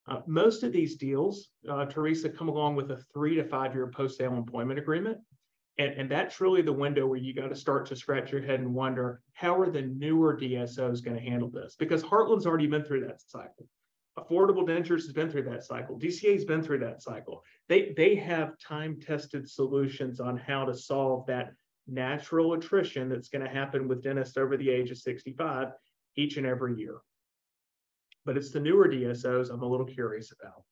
Uh, 0.08 0.22
most 0.26 0.64
of 0.64 0.72
these 0.72 0.96
deals, 0.96 1.50
uh, 1.70 1.86
Teresa, 1.86 2.30
come 2.30 2.50
along 2.50 2.76
with 2.76 2.92
a 2.92 2.98
three 3.14 3.36
to 3.36 3.44
five 3.44 3.74
year 3.74 3.88
post 3.88 4.18
sale 4.18 4.34
employment 4.34 4.80
agreement. 4.80 5.18
And, 5.78 5.94
and 5.94 6.12
that's 6.12 6.42
really 6.42 6.62
the 6.62 6.74
window 6.74 7.08
where 7.08 7.18
you 7.18 7.34
got 7.34 7.48
to 7.48 7.56
start 7.56 7.86
to 7.88 7.96
scratch 7.96 8.32
your 8.32 8.42
head 8.42 8.60
and 8.60 8.74
wonder 8.74 9.22
how 9.34 9.60
are 9.60 9.70
the 9.70 9.82
newer 9.82 10.38
DSOs 10.38 11.04
going 11.04 11.18
to 11.18 11.24
handle 11.24 11.50
this? 11.50 11.76
Because 11.78 12.04
Heartland's 12.04 12.46
already 12.46 12.68
been 12.68 12.84
through 12.84 13.06
that 13.08 13.22
cycle. 13.22 13.68
Affordable 14.20 14.68
Dentures 14.68 15.04
has 15.04 15.14
been 15.14 15.30
through 15.30 15.44
that 15.44 15.64
cycle. 15.64 15.98
DCA's 15.98 16.44
been 16.44 16.62
through 16.62 16.80
that 16.80 17.02
cycle. 17.02 17.44
They, 17.70 17.94
they 17.96 18.16
have 18.16 18.60
time 18.60 19.00
tested 19.00 19.50
solutions 19.50 20.20
on 20.20 20.36
how 20.36 20.66
to 20.66 20.76
solve 20.76 21.26
that 21.28 21.54
natural 21.88 22.54
attrition 22.54 23.08
that's 23.08 23.30
going 23.30 23.44
to 23.44 23.50
happen 23.50 23.88
with 23.88 24.04
dentists 24.04 24.38
over 24.38 24.58
the 24.58 24.70
age 24.70 24.92
of 24.92 24.98
65 24.98 25.70
each 26.18 26.38
and 26.38 26.46
every 26.46 26.76
year. 26.76 26.98
But 28.26 28.38
it's 28.38 28.52
the 28.52 28.60
newer 28.60 28.88
DSOs 28.88 29.50
I'm 29.50 29.64
a 29.64 29.68
little 29.68 29.86
curious 29.86 30.32
about. 30.40 30.64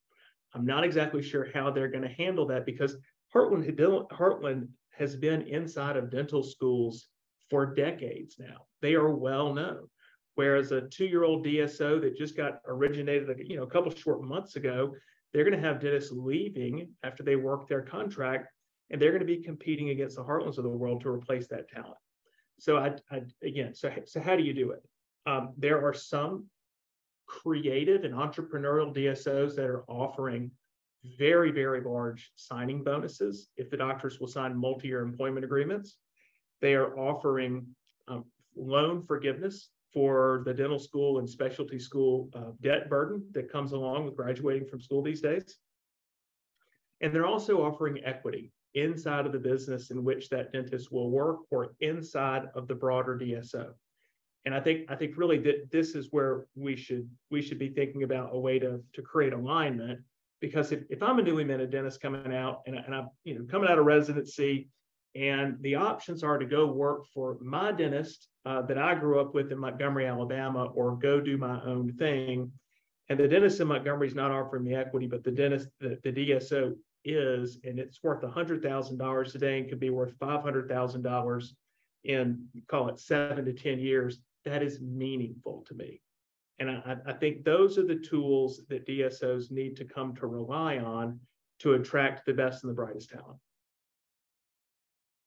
I'm 0.53 0.65
not 0.65 0.84
exactly 0.84 1.22
sure 1.22 1.48
how 1.53 1.70
they're 1.70 1.89
going 1.89 2.03
to 2.03 2.10
handle 2.10 2.48
that 2.48 2.65
because 2.65 2.96
Heartland, 3.34 3.77
Heartland 4.12 4.68
has 4.91 5.15
been 5.15 5.44
inside 5.44 5.96
of 5.96 6.10
dental 6.10 6.44
schools 6.44 7.08
for 7.50 7.74
decades 7.74 8.36
now. 8.39 8.65
They 8.82 8.96
are 8.96 9.15
well 9.15 9.53
known. 9.53 9.88
Whereas 10.36 10.72
a 10.72 10.82
two-year-old 10.82 11.46
DSO 11.46 12.01
that 12.01 12.18
just 12.18 12.38
got 12.38 12.62
originated, 12.65 13.29
you 13.46 13.58
know, 13.58 13.63
a 13.63 13.70
couple 13.70 13.91
short 13.91 14.24
months 14.24 14.56
ago, 14.56 14.96
they're 15.34 15.44
going 15.44 15.60
to 15.60 15.68
have 15.68 15.82
dentists 15.82 16.12
leaving 16.13 16.89
after 17.03 17.24
they 17.24 17.36
work 17.36 17.68
their 17.68 17.82
contract, 17.82 18.48
and 18.89 19.01
they're 19.01 19.12
going 19.12 19.20
to 19.20 19.25
be 19.25 19.44
competing 19.44 19.89
against 19.89 20.15
the 20.15 20.24
Heartlands 20.24 20.58
of 20.58 20.63
the 20.63 20.70
world 20.70 21.01
to 21.01 21.10
replace 21.10 21.48
that 21.48 21.68
talent. 21.70 21.98
So 22.60 22.77
I, 22.77 22.94
I 23.12 23.22
again, 23.44 23.74
so 23.75 23.91
so 24.06 24.20
how 24.20 24.36
do 24.36 24.44
you 24.44 24.53
do 24.53 24.72
it? 24.72 24.84
Um, 25.25 25.53
there 25.58 25.86
are 25.86 25.94
some 25.94 26.46
creative 27.29 28.03
and 28.03 28.13
entrepreneurial 28.13 28.93
DSOs 28.93 29.55
that 29.55 29.67
are 29.67 29.83
offering 29.88 30.51
very, 31.17 31.51
very 31.51 31.81
large 31.81 32.31
signing 32.36 32.83
bonuses 32.83 33.50
if 33.55 33.69
the 33.69 33.77
doctors 33.77 34.19
will 34.19 34.27
sign 34.27 34.57
multi-year 34.57 35.01
employment 35.01 35.45
agreements. 35.45 35.98
They 36.59 36.74
are 36.74 36.98
offering 36.98 37.67
um, 38.07 38.25
loan 38.55 39.05
forgiveness 39.05 39.69
for 39.93 40.43
the 40.45 40.53
dental 40.53 40.79
school 40.79 41.19
and 41.19 41.29
specialty 41.29 41.79
school 41.79 42.29
uh, 42.33 42.51
debt 42.62 42.89
burden 42.89 43.24
that 43.31 43.51
comes 43.51 43.71
along 43.71 44.05
with 44.05 44.15
graduating 44.15 44.67
from 44.67 44.81
school 44.81 45.01
these 45.01 45.21
days. 45.21 45.57
And 47.01 47.13
they're 47.13 47.25
also 47.25 47.63
offering 47.63 48.03
equity 48.03 48.51
inside 48.74 49.25
of 49.25 49.31
the 49.31 49.39
business 49.39 49.89
in 49.89 50.03
which 50.03 50.29
that 50.29 50.51
dentist 50.51 50.91
will 50.91 51.09
work 51.09 51.39
or 51.50 51.75
inside 51.79 52.48
of 52.55 52.67
the 52.67 52.75
broader 52.75 53.17
DSO. 53.17 53.74
And 54.46 54.55
I 54.55 54.60
think 54.60 54.89
I 54.89 54.96
think 54.96 55.17
really 55.17 55.38
that 55.39 55.69
this 55.72 55.96
is 55.96 56.08
where 56.12 56.46
we 56.55 56.75
should 56.75 57.10
we 57.29 57.41
should 57.41 57.60
be 57.60 57.69
thinking 57.69 58.03
about 58.03 58.29
a 58.34 58.39
way 58.39 58.60
to, 58.60 58.81
to 58.93 59.01
create 59.01 59.34
alignment 59.34 60.00
because 60.39 60.72
if, 60.72 60.84
if 60.89 61.03
I'm 61.03 61.19
a 61.19 61.22
newly 61.22 61.43
minted 61.43 61.72
dentist 61.72 62.00
coming 62.00 62.34
out 62.34 62.62
and, 62.65 62.75
and 62.77 62.96
I'm 62.96 63.10
you 63.24 63.38
know 63.38 63.46
coming 63.50 63.69
out 63.69 63.77
of 63.77 63.86
residency 63.86 64.69
and 65.15 65.58
the 65.62 65.75
options 65.75 66.24
are 66.24 66.38
to 66.38 66.46
go 66.46 66.67
work 66.67 67.05
for 67.13 67.38
my 67.41 67.72
dentist 67.72 68.27
uh, 68.46 68.62
that 68.63 68.77
I 68.77 68.96
grew 68.96 69.19
up 69.19 69.34
with 69.34 69.51
in 69.51 69.58
Montgomery, 69.58 70.05
Alabama, 70.05 70.65
or 70.65 70.96
go 70.96 71.19
do 71.19 71.38
my 71.38 71.62
own 71.63 71.93
thing. 71.93 72.51
And 73.10 73.19
the 73.19 73.27
dentist 73.27 73.60
in 73.60 73.67
Montgomery 73.67 74.08
is 74.08 74.15
not 74.15 74.31
offering 74.31 74.63
me 74.63 74.75
equity, 74.75 75.08
but 75.08 75.24
the 75.24 75.31
dentist, 75.31 75.69
the, 75.79 75.98
the 76.03 76.12
DSO 76.12 76.75
is, 77.05 77.58
and 77.63 77.79
it's 77.79 78.03
worth 78.03 78.22
$100,000 78.22 79.31
today 79.31 79.60
and 79.60 79.69
could 79.69 79.79
be 79.79 79.89
worth 79.89 80.17
$500,000 80.19 81.48
in, 82.03 82.48
call 82.67 82.89
it 82.89 83.00
seven 83.00 83.46
to 83.46 83.53
10 83.53 83.79
years. 83.79 84.19
That 84.46 84.63
is 84.63 84.81
meaningful 84.81 85.65
to 85.67 85.74
me. 85.74 86.01
And 86.60 86.69
I, 86.69 86.98
I 87.05 87.13
think 87.13 87.46
those 87.46 87.77
are 87.77 87.86
the 87.86 87.96
tools 87.96 88.62
that 88.69 88.86
DSOs 88.86 89.50
need 89.51 89.75
to 89.77 89.86
come 89.86 90.15
to 90.15 90.27
rely 90.27 90.77
on 90.77 91.19
to 91.60 91.74
attract 91.74 92.25
the 92.25 92.34
best 92.34 92.63
and 92.63 92.69
the 92.69 92.75
brightest 92.75 93.10
talent. 93.10 93.39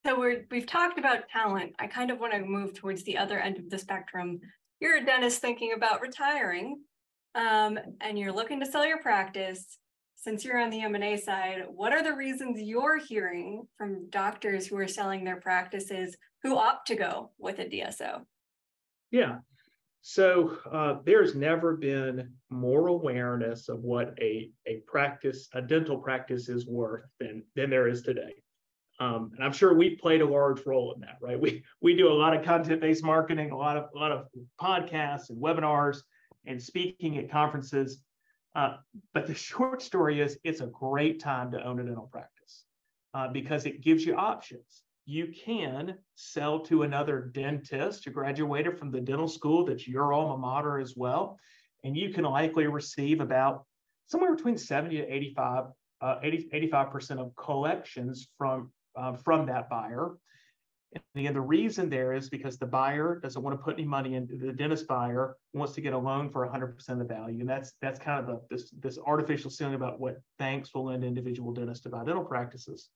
So 0.05 0.19
we're, 0.19 0.45
we've 0.51 0.67
talked 0.67 0.99
about 0.99 1.29
talent. 1.29 1.75
I 1.79 1.87
kind 1.87 2.11
of 2.11 2.19
want 2.19 2.33
to 2.33 2.41
move 2.41 2.75
towards 2.75 3.05
the 3.05 3.17
other 3.17 3.39
end 3.39 3.59
of 3.59 3.71
the 3.71 3.79
spectrum. 3.79 4.41
You're 4.81 4.99
a 4.99 5.05
dentist 5.05 5.41
thinking 5.41 5.75
about 5.77 6.01
retiring, 6.01 6.81
um, 7.35 7.79
and 8.01 8.19
you're 8.19 8.33
looking 8.33 8.61
to 8.61 8.67
sell 8.67 8.85
your 8.85 8.99
practice. 8.99 9.79
Since 10.17 10.45
you're 10.45 10.61
on 10.61 10.71
the 10.71 10.83
M&A 10.83 11.17
side, 11.17 11.65
what 11.69 11.93
are 11.93 12.03
the 12.03 12.15
reasons 12.15 12.61
you're 12.61 12.99
hearing 12.99 13.67
from 13.77 14.09
doctors 14.11 14.67
who 14.67 14.77
are 14.77 14.89
selling 14.89 15.25
their 15.25 15.41
practices 15.41 16.17
who 16.43 16.57
opt 16.57 16.89
to 16.89 16.97
go 16.97 17.31
with 17.39 17.59
a 17.59 17.65
DSO? 17.65 18.23
Yeah, 19.13 19.39
so 20.03 20.59
uh, 20.71 20.97
there's 21.05 21.37
never 21.37 21.77
been 21.77 22.33
more 22.51 22.89
awareness 22.89 23.69
of 23.69 23.83
what 23.83 24.19
a, 24.21 24.51
a 24.67 24.83
practice, 24.89 25.49
a 25.55 25.63
dental 25.63 25.97
practice 25.97 26.49
is 26.49 26.67
worth 26.67 27.05
than, 27.21 27.45
than 27.55 27.71
there 27.71 27.87
is 27.87 28.03
today. 28.03 28.35
Um, 28.99 29.31
and 29.35 29.45
I'm 29.45 29.53
sure 29.53 29.75
we 29.75 29.95
played 29.95 30.21
a 30.21 30.27
large 30.27 30.67
role 30.67 30.93
in 30.95 31.01
that, 31.01 31.19
right? 31.21 31.41
We 31.41 31.65
we 31.81 31.97
do 31.97 32.09
a 32.09 32.13
lot 32.13 32.37
of 32.37 32.45
content-based 32.45 33.03
marketing, 33.03 33.51
a 33.51 33.57
lot 33.57 33.77
of 33.77 33.87
a 33.95 33.99
lot 33.99 34.13
of 34.13 34.27
podcasts 34.61 35.31
and 35.31 35.43
webinars 35.43 35.99
and 36.47 36.63
speaking 36.63 37.19
at 37.19 37.31
conferences. 37.31 38.03
Uh, 38.55 38.77
but 39.15 39.27
the 39.27 39.35
short 39.51 39.83
story 39.83 40.21
is 40.21 40.39
it's 40.45 40.61
a 40.61 40.67
great 40.67 41.21
time 41.21 41.51
to 41.53 41.65
own 41.65 41.81
a 41.81 41.85
dental 41.85 42.09
practice 42.13 42.65
uh, 43.15 43.29
because 43.29 43.67
it 43.67 43.83
gives 43.83 44.05
you 44.05 44.15
options 44.15 44.83
you 45.05 45.33
can 45.45 45.99
sell 46.15 46.61
to 46.61 46.83
another 46.83 47.31
dentist 47.33 48.05
who 48.05 48.11
graduated 48.11 48.79
from 48.79 48.91
the 48.91 49.01
dental 49.01 49.29
school 49.29 49.65
that's 49.65 49.89
your 49.89 50.13
alma 50.13 50.37
mater 50.37 50.79
as 50.79 50.95
well. 50.97 51.39
And 51.85 51.97
you 51.97 52.11
can 52.11 52.25
likely 52.25 52.67
receive 52.67 53.21
about 53.21 53.65
somewhere 54.07 54.35
between 54.35 54.57
70 54.57 54.99
to 54.99 55.13
85, 55.13 55.65
uh, 56.01 56.17
80, 56.23 56.49
85% 56.71 57.19
of 57.19 57.35
collections 57.35 58.29
from, 58.39 58.71
uh, 58.95 59.15
from 59.15 59.47
that 59.47 59.69
buyer. 59.69 60.13
And 60.95 61.03
again, 61.17 61.35
the 61.35 61.41
reason 61.41 61.89
there 61.89 62.13
is 62.13 62.29
because 62.29 62.59
the 62.59 62.67
buyer 62.67 63.19
doesn't 63.21 63.43
want 63.43 63.59
to 63.59 63.63
put 63.63 63.75
any 63.75 63.87
money 63.87 64.15
in. 64.15 64.29
the 64.31 64.53
dentist 64.53 64.87
buyer 64.87 65.37
wants 65.55 65.73
to 65.75 65.81
get 65.81 65.95
a 65.95 65.99
loan 65.99 66.29
for 66.29 66.47
100% 66.47 66.89
of 66.91 66.99
the 66.99 67.05
value. 67.05 67.41
And 67.41 67.49
that's 67.49 67.73
that's 67.81 67.99
kind 67.99 68.21
of 68.21 68.27
the, 68.27 68.41
this, 68.55 68.71
this 68.71 68.99
artificial 69.05 69.51
ceiling 69.51 69.75
about 69.75 69.99
what 69.99 70.21
banks 70.39 70.75
will 70.75 70.85
lend 70.85 71.03
individual 71.03 71.53
dentists 71.53 71.83
to 71.85 71.89
buy 71.89 72.05
dental 72.05 72.25
practices. 72.25 72.91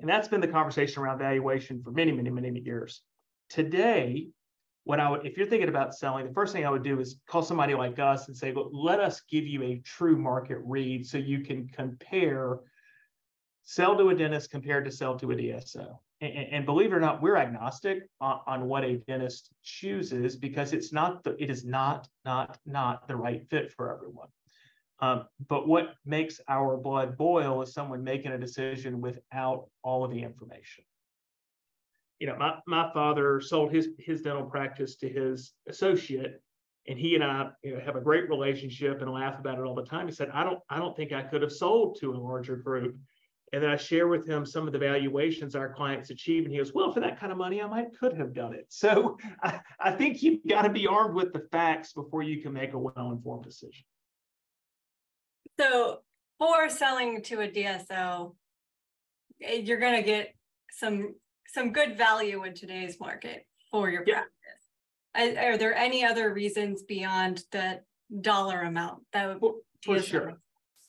And 0.00 0.08
that's 0.08 0.28
been 0.28 0.40
the 0.40 0.48
conversation 0.48 1.02
around 1.02 1.18
valuation 1.18 1.82
for 1.82 1.90
many, 1.90 2.10
many, 2.12 2.30
many 2.30 2.50
many 2.50 2.64
years. 2.64 3.02
Today, 3.48 4.28
what 4.84 4.98
I 4.98 5.10
would, 5.10 5.26
if 5.26 5.36
you're 5.36 5.46
thinking 5.46 5.68
about 5.68 5.94
selling, 5.94 6.26
the 6.26 6.32
first 6.32 6.52
thing 6.52 6.64
I 6.64 6.70
would 6.70 6.82
do 6.82 7.00
is 7.00 7.20
call 7.28 7.42
somebody 7.42 7.74
like 7.74 7.98
us 7.98 8.28
and 8.28 8.36
say, 8.36 8.52
look, 8.52 8.70
let 8.72 8.98
us 8.98 9.22
give 9.30 9.46
you 9.46 9.62
a 9.62 9.82
true 9.84 10.16
market 10.16 10.58
read 10.64 11.06
so 11.06 11.18
you 11.18 11.40
can 11.40 11.68
compare 11.68 12.60
sell 13.62 13.96
to 13.96 14.08
a 14.08 14.14
dentist 14.14 14.50
compared 14.50 14.84
to 14.86 14.90
sell 14.90 15.16
to 15.18 15.30
a 15.30 15.34
DSO. 15.34 15.98
And, 16.22 16.32
and 16.32 16.66
believe 16.66 16.92
it 16.92 16.96
or 16.96 17.00
not, 17.00 17.22
we're 17.22 17.36
agnostic 17.36 18.08
on, 18.20 18.40
on, 18.46 18.66
what 18.66 18.84
a 18.84 18.96
dentist 19.06 19.50
chooses 19.62 20.34
because 20.36 20.72
it's 20.72 20.92
not 20.92 21.22
the, 21.24 21.40
it 21.42 21.50
is 21.50 21.64
not, 21.64 22.08
not, 22.24 22.58
not 22.66 23.06
the 23.06 23.16
right 23.16 23.48
fit 23.48 23.72
for 23.72 23.94
everyone. 23.94 24.28
Um, 25.00 25.24
but 25.48 25.66
what 25.66 25.94
makes 26.04 26.40
our 26.48 26.76
blood 26.76 27.16
boil 27.16 27.62
is 27.62 27.72
someone 27.72 28.04
making 28.04 28.32
a 28.32 28.38
decision 28.38 29.00
without 29.00 29.66
all 29.82 30.04
of 30.04 30.10
the 30.10 30.22
information. 30.22 30.84
You 32.18 32.26
know, 32.26 32.36
my, 32.36 32.58
my 32.66 32.92
father 32.92 33.40
sold 33.40 33.72
his, 33.72 33.88
his 33.98 34.20
dental 34.20 34.44
practice 34.44 34.96
to 34.96 35.08
his 35.08 35.52
associate, 35.68 36.42
and 36.86 36.98
he 36.98 37.14
and 37.14 37.24
I 37.24 37.48
you 37.62 37.74
know, 37.74 37.80
have 37.80 37.96
a 37.96 38.00
great 38.00 38.28
relationship 38.28 39.00
and 39.00 39.10
laugh 39.10 39.38
about 39.38 39.58
it 39.58 39.64
all 39.64 39.74
the 39.74 39.84
time. 39.84 40.06
He 40.06 40.12
said, 40.12 40.28
I 40.34 40.44
don't, 40.44 40.60
I 40.68 40.78
don't 40.78 40.94
think 40.94 41.12
I 41.12 41.22
could 41.22 41.40
have 41.40 41.52
sold 41.52 41.98
to 42.00 42.12
a 42.12 42.18
larger 42.18 42.56
group. 42.56 42.96
And 43.52 43.62
then 43.62 43.70
I 43.70 43.76
share 43.76 44.06
with 44.06 44.28
him 44.28 44.46
some 44.46 44.66
of 44.66 44.72
the 44.72 44.78
valuations 44.78 45.56
our 45.56 45.72
clients 45.72 46.10
achieve. 46.10 46.44
And 46.44 46.52
he 46.52 46.58
goes, 46.58 46.72
Well, 46.72 46.92
for 46.92 47.00
that 47.00 47.18
kind 47.18 47.32
of 47.32 47.38
money, 47.38 47.60
I 47.60 47.66
might 47.66 47.98
could 47.98 48.16
have 48.16 48.32
done 48.32 48.54
it. 48.54 48.66
So 48.68 49.18
I, 49.42 49.60
I 49.80 49.90
think 49.90 50.22
you've 50.22 50.46
got 50.46 50.62
to 50.62 50.68
be 50.68 50.86
armed 50.86 51.14
with 51.14 51.32
the 51.32 51.48
facts 51.50 51.92
before 51.92 52.22
you 52.22 52.40
can 52.40 52.52
make 52.52 52.74
a 52.74 52.78
well-informed 52.78 53.44
decision. 53.44 53.84
So 55.58 56.00
for 56.38 56.68
selling 56.68 57.22
to 57.24 57.40
a 57.40 57.48
DSO, 57.48 58.34
eh, 59.42 59.54
you're 59.56 59.78
going 59.78 59.96
to 59.96 60.02
get 60.02 60.34
some 60.70 61.14
some 61.46 61.72
good 61.72 61.98
value 61.98 62.44
in 62.44 62.54
today's 62.54 62.98
market 63.00 63.46
for 63.70 63.90
your 63.90 64.04
yeah. 64.06 64.22
practice. 65.14 65.38
Are, 65.42 65.52
are, 65.52 65.58
there 65.58 65.74
any 65.74 66.04
other 66.04 66.32
reasons 66.32 66.84
beyond 66.84 67.42
the 67.50 67.80
dollar 68.20 68.60
amount 68.62 69.02
that 69.12 69.40
well, 69.40 69.56
for 69.84 70.00
sure? 70.00 70.34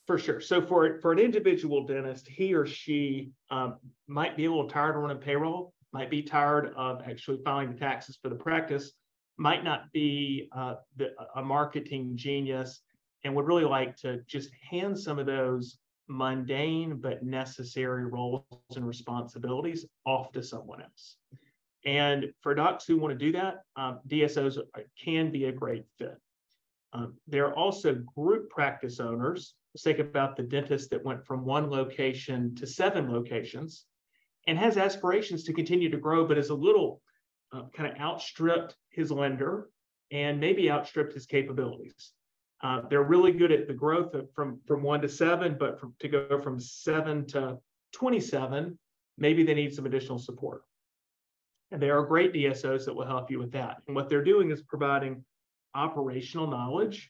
For 0.08 0.18
sure. 0.18 0.40
So 0.40 0.62
for 0.62 1.00
for 1.02 1.12
an 1.12 1.20
individual 1.20 1.86
dentist, 1.86 2.28
he 2.28 2.54
or 2.54 2.66
she 2.66 3.32
um, 3.50 3.78
might 4.08 4.38
be 4.38 4.46
a 4.46 4.50
little 4.50 4.70
tired 4.70 4.96
of 4.96 5.02
running 5.02 5.18
payroll, 5.18 5.74
might 5.94 6.10
be 6.10 6.22
tired 6.22 6.74
of 6.76 7.02
actually 7.06 7.40
filing 7.44 7.72
the 7.72 7.80
taxes 7.80 8.18
for 8.22 8.30
the 8.30 8.36
practice, 8.36 8.92
might 9.38 9.64
not 9.64 9.92
be 9.92 10.50
uh, 10.56 10.76
the, 10.98 11.10
a 11.36 11.42
marketing 11.42 12.14
genius, 12.16 12.82
and 13.24 13.36
would 13.36 13.48
really 13.48 13.66
like 13.66 13.96
to 13.98 14.22
just 14.28 14.50
hand 14.70 14.98
some 14.98 15.20
of 15.20 15.26
those 15.26 15.78
mundane 16.08 16.98
but 16.98 17.24
necessary 17.24 18.06
roles 18.06 18.44
and 18.76 18.86
responsibilities 18.86 19.86
off 20.06 20.32
to 20.34 20.44
someone 20.44 20.82
else. 20.82 21.18
And 21.86 22.32
for 22.42 22.54
docs 22.54 22.86
who 22.86 22.98
want 22.98 23.18
to 23.18 23.26
do 23.26 23.32
that, 23.34 23.64
um, 23.76 24.00
DSOs 24.08 24.58
can 25.02 25.32
be 25.32 25.46
a 25.46 25.52
great 25.52 25.86
fit. 25.98 26.18
Um, 26.94 27.16
there 27.28 27.48
are 27.48 27.56
also 27.56 27.96
group 28.16 28.50
practice 28.50 29.00
owners. 29.00 29.56
Let's 29.74 29.84
think 29.84 30.00
about 30.00 30.36
the 30.36 30.44
dentist 30.44 30.90
that 30.90 31.04
went 31.04 31.26
from 31.26 31.46
one 31.46 31.70
location 31.70 32.54
to 32.56 32.68
seven 32.68 33.12
locations 33.12 33.86
and 34.48 34.60
has 34.60 34.78
aspirations 34.78 35.44
to 35.46 35.54
continue 35.54 35.90
to 35.90 35.98
grow, 35.98 36.28
but 36.28 36.38
is 36.38 36.50
a 36.50 36.56
little 36.56 37.02
uh, 37.54 37.64
kind 37.74 37.92
of 37.92 37.98
outstripped 38.00 38.76
his 38.90 39.12
lender 39.12 39.70
and 40.12 40.40
maybe 40.40 40.70
outstripped 40.70 41.14
his 41.14 41.26
capabilities. 41.26 42.12
Uh, 42.64 42.82
they're 42.90 43.04
really 43.04 43.32
good 43.32 43.52
at 43.52 43.68
the 43.68 43.74
growth 43.74 44.16
from 44.36 44.60
from 44.68 44.84
one 44.84 45.02
to 45.02 45.10
seven, 45.10 45.56
but 45.60 45.80
from, 45.80 45.94
to 46.00 46.08
go 46.08 46.40
from 46.40 46.60
seven 46.60 47.26
to 47.26 47.58
27, 47.94 48.78
maybe 49.18 49.44
they 49.44 49.54
need 49.54 49.74
some 49.74 49.86
additional 49.86 50.20
support. 50.20 50.62
And 51.72 51.82
there 51.82 51.98
are 51.98 52.06
great 52.06 52.34
DSOs 52.34 52.86
that 52.86 52.94
will 52.94 53.06
help 53.06 53.32
you 53.32 53.40
with 53.40 53.52
that. 53.54 53.78
And 53.88 53.96
what 53.96 54.10
they're 54.10 54.24
doing 54.24 54.52
is 54.52 54.62
providing 54.62 55.24
operational 55.74 56.48
knowledge, 56.48 57.10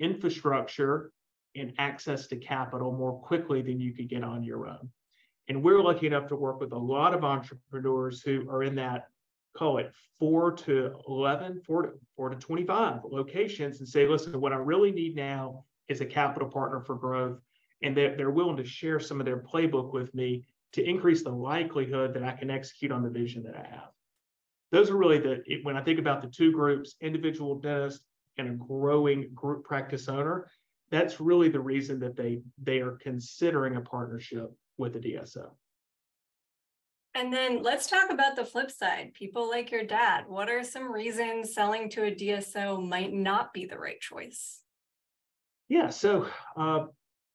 infrastructure, 0.00 1.12
and 1.54 1.72
access 1.78 2.26
to 2.28 2.36
capital 2.36 2.92
more 2.92 3.12
quickly 3.12 3.62
than 3.62 3.80
you 3.80 3.92
could 3.92 4.08
get 4.08 4.24
on 4.24 4.42
your 4.42 4.66
own. 4.66 4.90
And 5.48 5.62
we're 5.62 5.82
lucky 5.82 6.06
enough 6.06 6.28
to 6.28 6.36
work 6.36 6.60
with 6.60 6.72
a 6.72 6.78
lot 6.78 7.14
of 7.14 7.24
entrepreneurs 7.24 8.22
who 8.22 8.48
are 8.50 8.62
in 8.62 8.74
that, 8.76 9.08
call 9.58 9.78
it 9.78 9.92
four 10.18 10.52
to 10.52 10.94
11, 11.08 11.62
four 11.66 11.82
to, 11.82 11.92
four 12.16 12.28
to 12.28 12.36
25 12.36 13.00
locations 13.04 13.80
and 13.80 13.88
say, 13.88 14.06
listen, 14.06 14.40
what 14.40 14.52
I 14.52 14.56
really 14.56 14.92
need 14.92 15.16
now 15.16 15.64
is 15.88 16.00
a 16.00 16.06
capital 16.06 16.48
partner 16.48 16.80
for 16.80 16.94
growth. 16.94 17.40
And 17.82 17.96
they're, 17.96 18.16
they're 18.16 18.30
willing 18.30 18.56
to 18.56 18.64
share 18.64 19.00
some 19.00 19.20
of 19.20 19.26
their 19.26 19.38
playbook 19.38 19.92
with 19.92 20.14
me 20.14 20.44
to 20.72 20.84
increase 20.84 21.22
the 21.22 21.30
likelihood 21.30 22.14
that 22.14 22.22
I 22.22 22.32
can 22.32 22.50
execute 22.50 22.92
on 22.92 23.02
the 23.02 23.10
vision 23.10 23.42
that 23.44 23.56
I 23.56 23.66
have. 23.68 23.90
Those 24.70 24.90
are 24.90 24.96
really 24.96 25.18
the, 25.18 25.42
when 25.62 25.76
I 25.76 25.82
think 25.82 25.98
about 25.98 26.20
the 26.20 26.28
two 26.28 26.52
groups, 26.52 26.96
individual 27.00 27.58
dentist 27.58 28.02
and 28.36 28.48
a 28.48 28.52
growing 28.52 29.30
group 29.34 29.64
practice 29.64 30.08
owner, 30.08 30.50
that's 30.90 31.20
really 31.20 31.48
the 31.48 31.60
reason 31.60 32.00
that 32.00 32.16
they 32.16 32.40
they 32.62 32.80
are 32.80 32.92
considering 32.92 33.76
a 33.76 33.80
partnership 33.80 34.50
with 34.78 34.96
a 34.96 34.98
DSO. 34.98 35.50
And 37.14 37.32
then 37.32 37.62
let's 37.62 37.88
talk 37.88 38.10
about 38.10 38.36
the 38.36 38.44
flip 38.44 38.70
side. 38.70 39.12
People 39.14 39.48
like 39.48 39.70
your 39.70 39.84
dad. 39.84 40.24
What 40.28 40.48
are 40.48 40.62
some 40.62 40.92
reasons 40.92 41.54
selling 41.54 41.90
to 41.90 42.04
a 42.04 42.14
DSO 42.14 42.86
might 42.86 43.12
not 43.12 43.52
be 43.52 43.66
the 43.66 43.78
right 43.78 44.00
choice? 44.00 44.60
Yeah, 45.68 45.90
so 45.90 46.26
uh, 46.56 46.86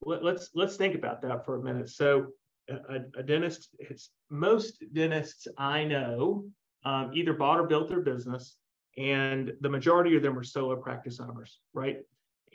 let, 0.04 0.20
us 0.20 0.24
let's, 0.24 0.50
let's 0.56 0.76
think 0.78 0.96
about 0.96 1.22
that 1.24 1.46
for 1.46 1.60
a 1.60 1.64
minute. 1.64 1.90
So 1.90 2.28
a, 2.70 3.00
a 3.18 3.24
dentist, 3.24 3.70
it's 3.80 4.10
most 4.30 4.84
dentists 4.94 5.48
I 5.58 5.84
know 5.84 6.46
um, 6.86 7.12
either 7.14 7.34
bought 7.34 7.60
or 7.60 7.68
built 7.68 7.90
their 7.90 8.02
business, 8.02 8.56
and 8.98 9.54
the 9.62 9.70
majority 9.70 10.16
of 10.16 10.24
them 10.24 10.38
are 10.38 10.44
solo 10.44 10.76
practice 10.76 11.20
owners, 11.20 11.60
right? 11.74 11.98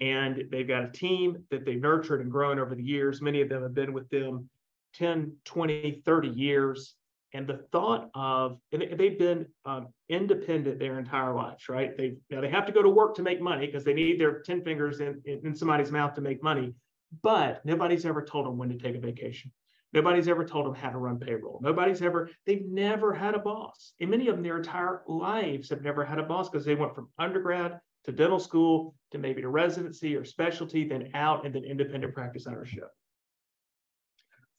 And 0.01 0.45
they've 0.51 0.69
got 0.69 0.85
a 0.85 0.91
team 0.91 1.45
that 1.51 1.65
they've 1.65 1.81
nurtured 1.81 2.21
and 2.21 2.31
grown 2.31 2.59
over 2.59 2.75
the 2.75 2.83
years. 2.83 3.21
Many 3.21 3.41
of 3.41 3.49
them 3.49 3.63
have 3.63 3.75
been 3.75 3.93
with 3.93 4.09
them 4.11 4.49
10, 4.95 5.33
20, 5.45 6.03
30 6.05 6.29
years. 6.29 6.95
And 7.35 7.47
the 7.47 7.65
thought 7.73 8.09
of, 8.15 8.59
and 8.73 8.83
they've 8.99 9.19
been 9.19 9.47
um, 9.67 9.89
independent 10.09 10.79
their 10.79 10.99
entire 10.99 11.35
lives, 11.35 11.69
right? 11.69 11.97
They 11.97 12.17
now 12.31 12.41
they 12.41 12.49
have 12.49 12.65
to 12.67 12.73
go 12.73 12.83
to 12.83 12.89
work 12.89 13.15
to 13.17 13.23
make 13.23 13.41
money 13.41 13.67
because 13.67 13.85
they 13.85 13.93
need 13.93 14.19
their 14.19 14.41
10 14.41 14.65
fingers 14.65 15.01
in, 15.01 15.21
in 15.27 15.55
somebody's 15.55 15.93
mouth 15.93 16.15
to 16.15 16.23
make 16.23 16.43
money. 16.43 16.75
But 17.23 17.65
nobody's 17.65 18.07
ever 18.07 18.25
told 18.25 18.47
them 18.47 18.57
when 18.57 18.71
to 18.71 18.79
take 18.79 18.97
a 18.97 19.01
vacation. 19.01 19.53
Nobody's 19.93 20.29
ever 20.29 20.45
told 20.45 20.67
them 20.67 20.75
how 20.75 20.91
to 20.91 20.99
run 20.99 21.19
payroll. 21.19 21.61
Nobody's 21.63 22.03
ever, 22.03 22.31
they've 22.45 22.67
never 22.67 23.15
had 23.15 23.35
a 23.35 23.39
boss. 23.39 23.95
And 24.01 24.11
many 24.11 24.29
of 24.29 24.37
them, 24.37 24.45
their 24.45 24.59
entire 24.59 25.03
lives 25.07 25.71
have 25.71 25.83
never 25.83 26.05
had 26.05 26.19
a 26.19 26.23
boss 26.23 26.51
because 26.51 26.67
they 26.67 26.75
went 26.75 26.95
from 26.95 27.09
undergrad 27.19 27.81
to 28.05 28.13
dental 28.13 28.39
school 28.39 28.95
to 29.13 29.19
maybe 29.19 29.41
to 29.41 29.49
residency 29.49 30.15
or 30.15 30.25
specialty, 30.25 30.87
then 30.87 31.11
out 31.15 31.47
and 31.47 31.55
then 31.55 31.65
independent 31.65 32.15
practice 32.15 32.47
ownership. 32.47 32.89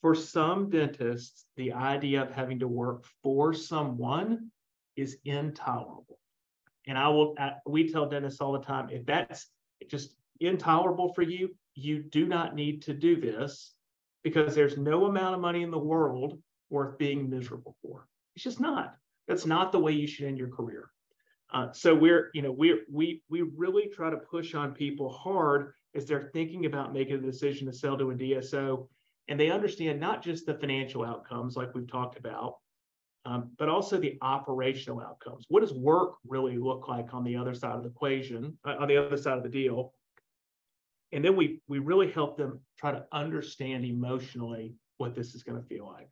For 0.02 0.16
some 0.16 0.70
dentists, 0.70 1.46
the 1.58 1.74
idea 1.74 2.22
of 2.22 2.32
having 2.32 2.60
to 2.60 2.68
work 2.68 3.06
for 3.22 3.54
someone 3.54 4.52
is 4.96 5.18
intolerable. 5.26 6.20
And 6.88 6.98
I 6.98 7.10
will, 7.10 7.36
we 7.66 7.92
tell 7.92 8.10
dentists 8.10 8.42
all 8.42 8.54
the 8.54 8.62
time 8.62 8.90
if 8.90 9.06
that's 9.06 9.48
just 9.90 10.16
intolerable 10.40 11.14
for 11.14 11.22
you, 11.22 11.56
you 11.76 12.04
do 12.04 12.26
not 12.26 12.56
need 12.56 12.82
to 12.84 12.94
do 12.94 13.20
this 13.20 13.74
because 14.24 14.56
there's 14.56 14.78
no 14.78 15.06
amount 15.06 15.36
of 15.36 15.42
money 15.42 15.64
in 15.64 15.72
the 15.72 15.78
world 15.78 16.42
worth 16.70 16.98
being 16.98 17.30
miserable 17.30 17.76
for. 17.82 18.08
It's 18.36 18.44
just 18.44 18.60
not. 18.60 18.96
That's 19.28 19.46
not 19.46 19.72
the 19.72 19.80
way 19.80 19.92
you 19.92 20.08
should 20.08 20.26
end 20.26 20.38
your 20.38 20.50
career. 20.50 20.90
Uh, 21.52 21.72
so 21.72 21.96
we're, 21.96 22.30
you 22.34 22.42
know, 22.42 22.52
we 22.52 22.82
we 22.92 23.24
we 23.30 23.42
really 23.42 23.88
try 23.88 24.10
to 24.10 24.18
push 24.18 24.54
on 24.54 24.74
people 24.74 25.10
hard 25.10 25.74
as 25.96 26.06
they're 26.06 26.30
thinking 26.34 26.66
about 26.66 26.94
making 26.94 27.16
a 27.16 27.22
decision 27.22 27.66
to 27.68 27.74
sell 27.74 27.98
to 27.98 28.12
a 28.12 28.16
DSO, 28.16 28.88
and 29.30 29.40
they 29.40 29.50
understand 29.50 30.00
not 30.00 30.22
just 30.22 30.46
the 30.46 30.56
financial 30.56 31.06
outcomes 31.06 31.56
like 31.56 31.74
we've 31.74 31.90
talked 31.90 32.18
about, 32.18 32.58
um, 33.26 33.52
but 33.58 33.70
also 33.70 33.98
the 33.98 34.18
operational 34.22 35.00
outcomes. 35.00 35.46
What 35.48 35.62
does 35.62 35.74
work 35.74 36.16
really 36.28 36.58
look 36.58 36.88
like 36.90 37.14
on 37.14 37.24
the 37.24 37.38
other 37.38 37.54
side 37.54 37.76
of 37.76 37.84
the 37.84 37.90
equation, 37.90 38.58
uh, 38.68 38.76
on 38.80 38.88
the 38.88 38.98
other 38.98 39.18
side 39.18 39.38
of 39.38 39.44
the 39.44 39.50
deal? 39.50 39.94
and 41.12 41.24
then 41.24 41.36
we 41.36 41.62
we 41.68 41.80
really 41.80 42.12
help 42.12 42.38
them 42.38 42.60
try 42.78 42.92
to 42.92 43.06
understand 43.12 43.86
emotionally 43.86 44.76
what 44.98 45.16
this 45.16 45.34
is 45.36 45.44
going 45.44 45.60
to 45.60 45.68
feel 45.68 45.86
like 45.88 46.10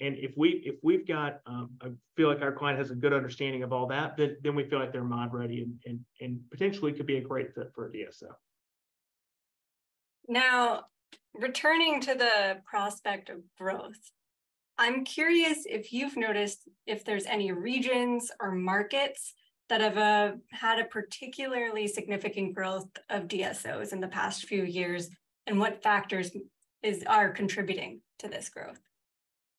and 0.00 0.16
if 0.18 0.32
we 0.36 0.62
if 0.64 0.76
we've 0.82 1.06
got 1.06 1.40
um, 1.46 1.70
i 1.82 1.88
feel 2.16 2.28
like 2.28 2.42
our 2.42 2.52
client 2.52 2.78
has 2.78 2.90
a 2.90 2.94
good 2.94 3.12
understanding 3.12 3.62
of 3.62 3.72
all 3.72 3.86
that 3.86 4.16
then, 4.16 4.36
then 4.42 4.54
we 4.54 4.64
feel 4.64 4.78
like 4.78 4.92
they're 4.92 5.04
mind 5.04 5.32
ready 5.32 5.62
and, 5.62 5.74
and 5.86 6.00
and 6.20 6.40
potentially 6.50 6.92
could 6.92 7.06
be 7.06 7.16
a 7.16 7.20
great 7.20 7.54
fit 7.54 7.70
for 7.74 7.86
a 7.86 7.92
dso 7.92 8.28
now 10.28 10.82
returning 11.34 12.00
to 12.00 12.14
the 12.14 12.58
prospect 12.64 13.30
of 13.30 13.38
growth 13.58 14.12
i'm 14.78 15.04
curious 15.04 15.64
if 15.66 15.92
you've 15.92 16.16
noticed 16.16 16.68
if 16.86 17.04
there's 17.04 17.26
any 17.26 17.52
regions 17.52 18.30
or 18.40 18.52
markets 18.52 19.34
that 19.72 19.80
have 19.80 19.96
uh, 19.96 20.32
had 20.50 20.78
a 20.78 20.84
particularly 20.84 21.86
significant 21.86 22.54
growth 22.54 22.88
of 23.08 23.22
DSOs 23.22 23.94
in 23.94 24.00
the 24.00 24.08
past 24.08 24.44
few 24.44 24.64
years, 24.64 25.08
and 25.46 25.58
what 25.58 25.82
factors 25.82 26.30
is 26.82 27.02
are 27.06 27.30
contributing 27.30 28.02
to 28.18 28.28
this 28.28 28.50
growth? 28.50 28.80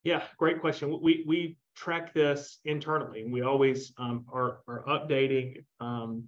Yeah, 0.03 0.21
great 0.37 0.61
question. 0.61 0.99
We 1.01 1.23
we 1.25 1.57
track 1.75 2.13
this 2.13 2.59
internally, 2.63 3.21
and 3.21 3.33
we 3.33 3.41
always 3.41 3.91
um, 3.97 4.25
are 4.31 4.59
are 4.67 4.83
updating 4.87 5.63
um, 5.79 6.25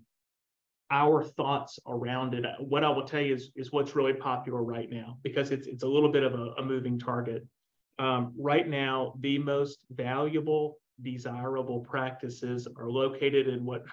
our 0.91 1.24
thoughts 1.24 1.80
around 1.88 2.34
it. 2.34 2.45
What 2.60 2.84
I 2.84 2.89
will 2.89 3.08
tell 3.08 3.21
you 3.21 3.36
is 3.36 3.52
is 3.56 3.71
what's 3.71 3.95
really 3.95 4.13
popular 4.13 4.63
right 4.63 4.89
now 4.89 5.17
because 5.24 5.52
it's 5.52 5.67
it's 5.67 5.84
a 5.84 5.88
little 5.88 6.12
bit 6.12 6.24
of 6.24 6.34
a, 6.34 6.54
a 6.58 6.63
moving 6.63 7.00
target. 7.00 7.45
Um, 7.98 8.34
right 8.38 8.67
now, 8.67 9.13
the 9.19 9.38
most 9.39 9.86
valuable 9.89 10.78
desirable 11.02 11.80
practices 11.80 12.67
are 12.78 12.89
located 12.89 13.48
in 13.48 13.65
what 13.65 13.84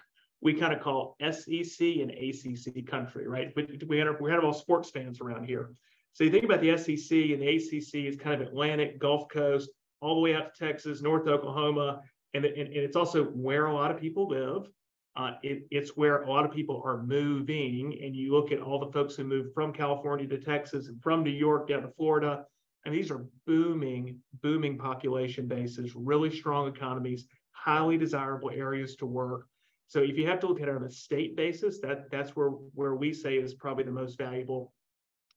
we 0.40 0.52
kind 0.52 0.72
of 0.72 0.80
call 0.80 1.16
SEC 1.20 1.80
and 1.80 2.10
ACC 2.10 2.84
country, 2.86 3.28
right? 3.28 3.52
We, 3.54 3.78
we, 3.86 3.98
have, 3.98 4.20
we 4.20 4.30
have 4.30 4.44
all 4.44 4.52
sports 4.52 4.90
fans 4.90 5.20
around 5.20 5.44
here. 5.44 5.70
So 6.14 6.24
you 6.24 6.30
think 6.30 6.44
about 6.44 6.60
the 6.60 6.76
SEC 6.76 7.16
and 7.16 7.40
the 7.40 7.56
ACC 7.56 8.06
is 8.06 8.16
kind 8.16 8.42
of 8.42 8.48
Atlantic, 8.48 8.98
Gulf 8.98 9.28
Coast, 9.28 9.70
all 10.00 10.16
the 10.16 10.20
way 10.20 10.34
out 10.34 10.52
to 10.52 10.66
Texas, 10.66 11.00
North 11.00 11.28
Oklahoma, 11.28 12.00
and, 12.34 12.44
and, 12.44 12.56
and 12.56 12.76
it's 12.76 12.96
also 12.96 13.24
where 13.24 13.66
a 13.66 13.74
lot 13.74 13.92
of 13.92 14.00
people 14.00 14.28
live. 14.28 14.66
Uh, 15.14 15.32
it, 15.42 15.66
it's 15.70 15.90
where 15.96 16.22
a 16.22 16.30
lot 16.30 16.44
of 16.44 16.50
people 16.50 16.82
are 16.86 17.02
moving, 17.02 17.98
and 18.02 18.16
you 18.16 18.32
look 18.32 18.50
at 18.50 18.60
all 18.60 18.78
the 18.78 18.90
folks 18.92 19.14
who 19.14 19.24
moved 19.24 19.52
from 19.52 19.72
California 19.72 20.26
to 20.26 20.38
Texas 20.38 20.88
and 20.88 21.02
from 21.02 21.22
New 21.22 21.30
York 21.30 21.68
down 21.68 21.82
to 21.82 21.88
Florida 21.88 22.46
and 22.84 22.94
these 22.94 23.10
are 23.10 23.24
booming, 23.46 24.18
booming 24.42 24.76
population 24.76 25.46
bases, 25.46 25.94
really 25.94 26.34
strong 26.34 26.68
economies, 26.68 27.26
highly 27.52 27.96
desirable 27.96 28.50
areas 28.50 28.96
to 28.96 29.06
work. 29.06 29.46
So 29.86 30.00
if 30.00 30.16
you 30.16 30.26
have 30.26 30.40
to 30.40 30.46
look 30.46 30.60
at 30.60 30.68
it 30.68 30.74
on 30.74 30.84
a 30.84 30.90
state 30.90 31.36
basis, 31.36 31.80
that 31.80 32.10
that's 32.10 32.34
where 32.34 32.48
where 32.48 32.94
we 32.94 33.12
say 33.12 33.36
is 33.36 33.54
probably 33.54 33.84
the 33.84 33.92
most 33.92 34.18
valuable 34.18 34.72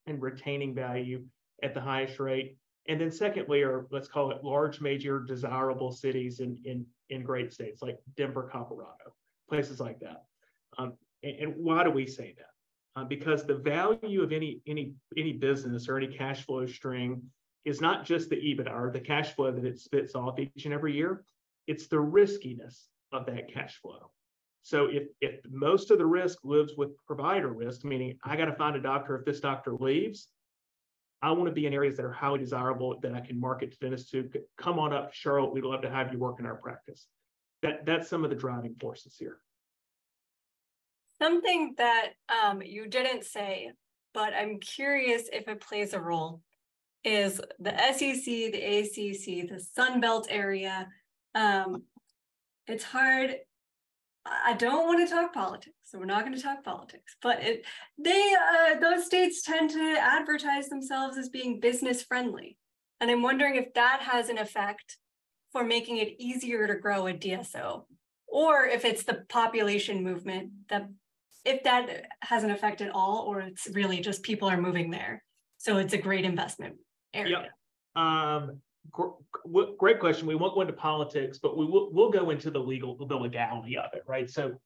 and 0.08 0.22
retaining 0.22 0.74
value 0.74 1.24
at 1.62 1.74
the 1.74 1.82
highest 1.82 2.20
rate. 2.20 2.58
And 2.88 3.02
then 3.02 3.12
secondly, 3.12 3.64
or 3.64 3.88
let's 3.92 4.08
call 4.08 4.32
it 4.32 4.44
large 4.44 4.80
major 4.80 5.20
desirable 5.20 5.92
cities 5.92 6.40
in 6.40 6.58
in 6.64 6.86
in 7.10 7.22
great 7.22 7.54
states 7.54 7.82
like 7.82 8.00
Denver, 8.16 8.50
Colorado, 8.52 9.14
places 9.50 9.80
like 9.80 10.00
that. 10.00 10.24
Um, 10.78 10.94
and, 11.24 11.36
and 11.40 11.54
why 11.58 11.84
do 11.84 11.92
we 11.92 12.08
say 12.08 12.36
that? 12.38 12.56
uh, 12.96 13.04
because 13.04 13.46
the 13.46 13.56
value 13.56 14.24
of 14.24 14.32
any 14.32 14.62
any 14.68 14.94
any 15.18 15.34
business 15.34 15.88
or 15.90 15.98
any 15.98 16.08
cash 16.08 16.46
flow 16.46 16.66
stream 16.66 17.24
is 17.66 17.82
not 17.82 18.06
just 18.06 18.30
the 18.30 18.36
EBITDA 18.36 18.72
or 18.72 18.92
the 18.92 19.00
cash 19.00 19.34
flow 19.34 19.52
that 19.52 19.66
it 19.66 19.80
spits 19.80 20.16
off 20.16 20.40
each 20.40 20.66
and 20.66 20.74
every 20.74 20.94
year. 20.96 21.24
It's 21.68 21.88
the 21.88 22.00
riskiness 22.00 22.88
of 23.12 23.26
that 23.26 23.52
cash 23.52 23.80
flow. 23.82 24.12
So 24.62 24.88
if 24.88 25.04
if 25.22 25.42
most 25.50 25.92
of 25.92 25.98
the 25.98 26.06
risk 26.06 26.40
lives 26.44 26.74
with 26.78 26.92
provider 27.06 27.50
risk, 27.50 27.84
meaning 27.84 28.18
I 28.24 28.36
got 28.36 28.46
to 28.46 28.56
find 28.56 28.76
a 28.76 28.82
doctor 28.82 29.18
if 29.18 29.26
this 29.26 29.40
doctor 29.40 29.74
leaves, 29.74 30.30
I 31.22 31.32
want 31.32 31.48
to 31.48 31.54
be 31.54 31.66
in 31.66 31.74
areas 31.74 31.98
that 31.98 32.06
are 32.06 32.12
highly 32.12 32.40
desirable 32.40 32.98
that 33.02 33.14
I 33.14 33.20
can 33.20 33.40
market 33.40 33.72
to 33.72 33.78
dentists 33.80 34.12
to 34.12 34.30
come 34.58 34.80
on 34.80 34.94
up, 34.94 35.14
Charlotte. 35.14 35.54
We'd 35.54 35.66
love 35.66 35.82
to 35.82 35.90
have 35.90 36.14
you 36.14 36.20
work 36.20 36.40
in 36.40 36.46
our 36.46 36.56
practice. 36.56 37.08
That 37.66 37.86
that's 37.86 38.10
some 38.10 38.24
of 38.24 38.30
the 38.30 38.36
driving 38.36 38.76
forces 38.80 39.16
here. 39.18 39.40
Something 41.20 41.74
that 41.78 42.10
um, 42.30 42.62
you 42.62 42.88
didn't 42.88 43.24
say, 43.26 43.72
but 44.14 44.34
I'm 44.34 44.60
curious 44.60 45.24
if 45.34 45.48
it 45.48 45.62
plays 45.62 45.94
a 45.94 46.00
role, 46.00 46.42
is 47.04 47.42
the 47.60 47.76
SEC, 47.94 48.26
the 48.26 48.62
ACC, 48.62 49.50
the 49.50 49.60
Sun 49.74 50.00
Belt 50.00 50.28
area. 50.30 50.88
Um, 51.34 51.84
it's 52.68 52.84
hard. 52.84 53.36
I 54.26 54.54
don't 54.54 54.86
want 54.86 55.08
to 55.08 55.14
talk 55.14 55.34
politics, 55.34 55.76
so 55.84 55.98
we're 55.98 56.06
not 56.06 56.24
going 56.24 56.36
to 56.36 56.42
talk 56.42 56.64
politics. 56.64 57.16
But 57.22 57.42
it, 57.42 57.66
they, 57.98 58.34
uh, 58.34 58.80
those 58.80 59.06
states 59.06 59.42
tend 59.42 59.72
to 59.72 59.98
advertise 60.00 60.70
themselves 60.70 61.18
as 61.18 61.30
being 61.30 61.60
business 61.60 62.04
friendly, 62.04 62.58
and 63.00 63.10
I'm 63.10 63.24
wondering 63.24 63.56
if 63.56 63.74
that 63.74 64.02
has 64.02 64.30
an 64.30 64.38
effect 64.38 64.98
for 65.56 65.64
making 65.64 66.00
it 66.00 66.14
easier 66.20 66.68
to 66.68 66.76
grow 66.76 67.08
a 67.08 67.14
DSO, 67.14 67.86
or 68.28 68.66
if 68.66 68.84
it's 68.84 69.04
the 69.04 69.24
population 69.30 70.04
movement 70.04 70.52
that 70.68 70.90
if 71.46 71.64
that 71.64 72.08
has 72.20 72.44
an 72.44 72.52
effect 72.52 72.82
at 72.82 72.92
all, 72.94 73.24
or 73.26 73.40
it's 73.40 73.70
really 73.72 74.02
just 74.02 74.22
people 74.22 74.50
are 74.50 74.60
moving 74.60 74.92
there. 74.92 75.24
So 75.58 75.78
it's 75.78 75.94
a 75.94 75.98
great 75.98 76.26
investment 76.26 76.76
area. 77.14 77.50
Yep. 77.96 78.04
Um, 78.04 78.60
gr- 78.92 79.72
great 79.78 80.02
question. 80.02 80.28
We 80.28 80.36
won't 80.36 80.56
go 80.56 80.60
into 80.60 80.74
politics, 80.74 81.40
but 81.42 81.56
we 81.56 81.64
will 81.64 81.90
we'll 81.94 82.12
go 82.12 82.32
into 82.32 82.52
the 82.52 82.60
legal 82.60 83.08
the 83.08 83.16
legality 83.16 83.78
of 83.78 83.92
it, 83.94 84.04
right? 84.06 84.30
So 84.30 84.60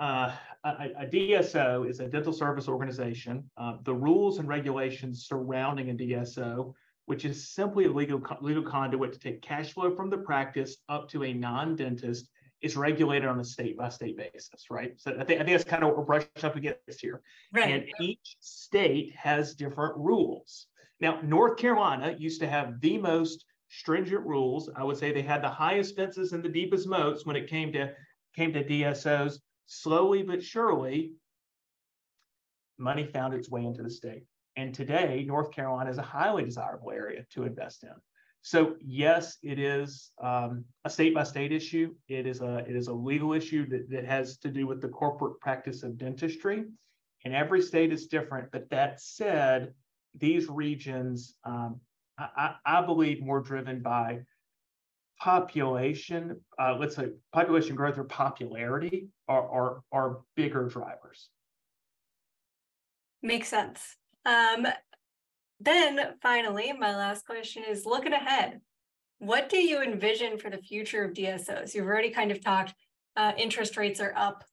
uh, 0.00 0.32
a, 0.64 0.88
a, 1.02 1.06
DSO 1.06 1.88
is 1.88 2.00
a 2.00 2.08
dental 2.08 2.32
service 2.32 2.66
organization. 2.66 3.48
Uh, 3.56 3.76
the 3.84 3.94
rules 3.94 4.40
and 4.40 4.48
regulations 4.48 5.26
surrounding 5.28 5.90
a 5.90 5.94
DSO, 5.94 6.74
which 7.12 7.26
is 7.26 7.50
simply 7.50 7.84
a 7.84 7.92
legal 7.92 8.22
legal 8.40 8.62
conduit 8.62 9.12
to 9.12 9.18
take 9.18 9.42
cash 9.42 9.74
flow 9.74 9.94
from 9.94 10.08
the 10.08 10.16
practice 10.16 10.78
up 10.88 11.10
to 11.10 11.24
a 11.24 11.34
non-dentist 11.34 12.30
is 12.62 12.74
regulated 12.74 13.28
on 13.28 13.38
a 13.38 13.44
state 13.44 13.76
by 13.76 13.90
state 13.90 14.16
basis, 14.16 14.70
right? 14.70 14.94
So 14.96 15.10
I 15.20 15.24
think 15.24 15.38
I 15.38 15.44
think 15.44 15.58
that's 15.58 15.64
kind 15.64 15.82
of 15.82 15.90
what 15.90 15.98
we're 15.98 16.04
brushing 16.04 16.30
up 16.42 16.56
against 16.56 17.02
here. 17.02 17.20
Right. 17.52 17.70
And 17.70 17.84
each 18.00 18.36
state 18.40 19.14
has 19.14 19.54
different 19.54 19.94
rules. 19.98 20.68
Now, 21.02 21.20
North 21.20 21.58
Carolina 21.58 22.16
used 22.18 22.40
to 22.40 22.48
have 22.48 22.80
the 22.80 22.96
most 22.96 23.44
stringent 23.68 24.24
rules. 24.24 24.70
I 24.74 24.82
would 24.82 24.96
say 24.96 25.12
they 25.12 25.20
had 25.20 25.42
the 25.42 25.50
highest 25.50 25.94
fences 25.94 26.32
and 26.32 26.42
the 26.42 26.48
deepest 26.48 26.88
moats 26.88 27.26
when 27.26 27.36
it 27.36 27.46
came 27.46 27.74
to 27.74 27.92
came 28.34 28.54
to 28.54 28.64
DSOs. 28.64 29.34
Slowly 29.66 30.22
but 30.22 30.42
surely, 30.42 31.12
money 32.78 33.04
found 33.04 33.34
its 33.34 33.50
way 33.50 33.66
into 33.66 33.82
the 33.82 33.90
state. 33.90 34.24
And 34.56 34.74
today, 34.74 35.24
North 35.26 35.50
Carolina 35.50 35.90
is 35.90 35.98
a 35.98 36.02
highly 36.02 36.44
desirable 36.44 36.90
area 36.90 37.24
to 37.30 37.44
invest 37.44 37.84
in. 37.84 37.94
So 38.42 38.74
yes, 38.84 39.38
it 39.42 39.58
is 39.60 40.10
um, 40.22 40.64
a 40.84 40.90
state 40.90 41.14
by 41.14 41.22
state 41.22 41.52
issue. 41.52 41.94
It 42.08 42.26
is 42.26 42.40
a 42.40 42.58
it 42.68 42.74
is 42.74 42.88
a 42.88 42.92
legal 42.92 43.32
issue 43.32 43.68
that, 43.68 43.88
that 43.90 44.04
has 44.04 44.36
to 44.38 44.48
do 44.48 44.66
with 44.66 44.82
the 44.82 44.88
corporate 44.88 45.38
practice 45.40 45.84
of 45.84 45.96
dentistry, 45.96 46.64
and 47.24 47.34
every 47.34 47.62
state 47.62 47.92
is 47.92 48.08
different. 48.08 48.50
But 48.50 48.68
that 48.70 49.00
said, 49.00 49.72
these 50.18 50.48
regions, 50.48 51.36
um, 51.44 51.80
I, 52.18 52.56
I, 52.66 52.82
believe, 52.82 53.22
more 53.22 53.40
driven 53.40 53.80
by 53.80 54.22
population, 55.20 56.40
uh, 56.58 56.76
let's 56.78 56.96
say 56.96 57.10
population 57.32 57.76
growth 57.76 57.96
or 57.96 58.04
popularity, 58.04 59.08
are 59.28 59.48
are, 59.48 59.82
are 59.92 60.18
bigger 60.34 60.68
drivers. 60.68 61.28
Makes 63.22 63.48
sense. 63.48 63.96
Um, 64.24 64.66
then 65.60 66.14
finally, 66.20 66.72
my 66.72 66.96
last 66.96 67.26
question 67.26 67.64
is 67.68 67.86
looking 67.86 68.12
ahead. 68.12 68.60
What 69.18 69.48
do 69.48 69.58
you 69.58 69.80
envision 69.80 70.38
for 70.38 70.50
the 70.50 70.58
future 70.58 71.04
of 71.04 71.12
DSOs? 71.12 71.74
You've 71.74 71.86
already 71.86 72.10
kind 72.10 72.32
of 72.32 72.42
talked, 72.42 72.74
uh, 73.16 73.32
interest 73.36 73.76
rates 73.76 74.00
are 74.00 74.14
up. 74.16 74.44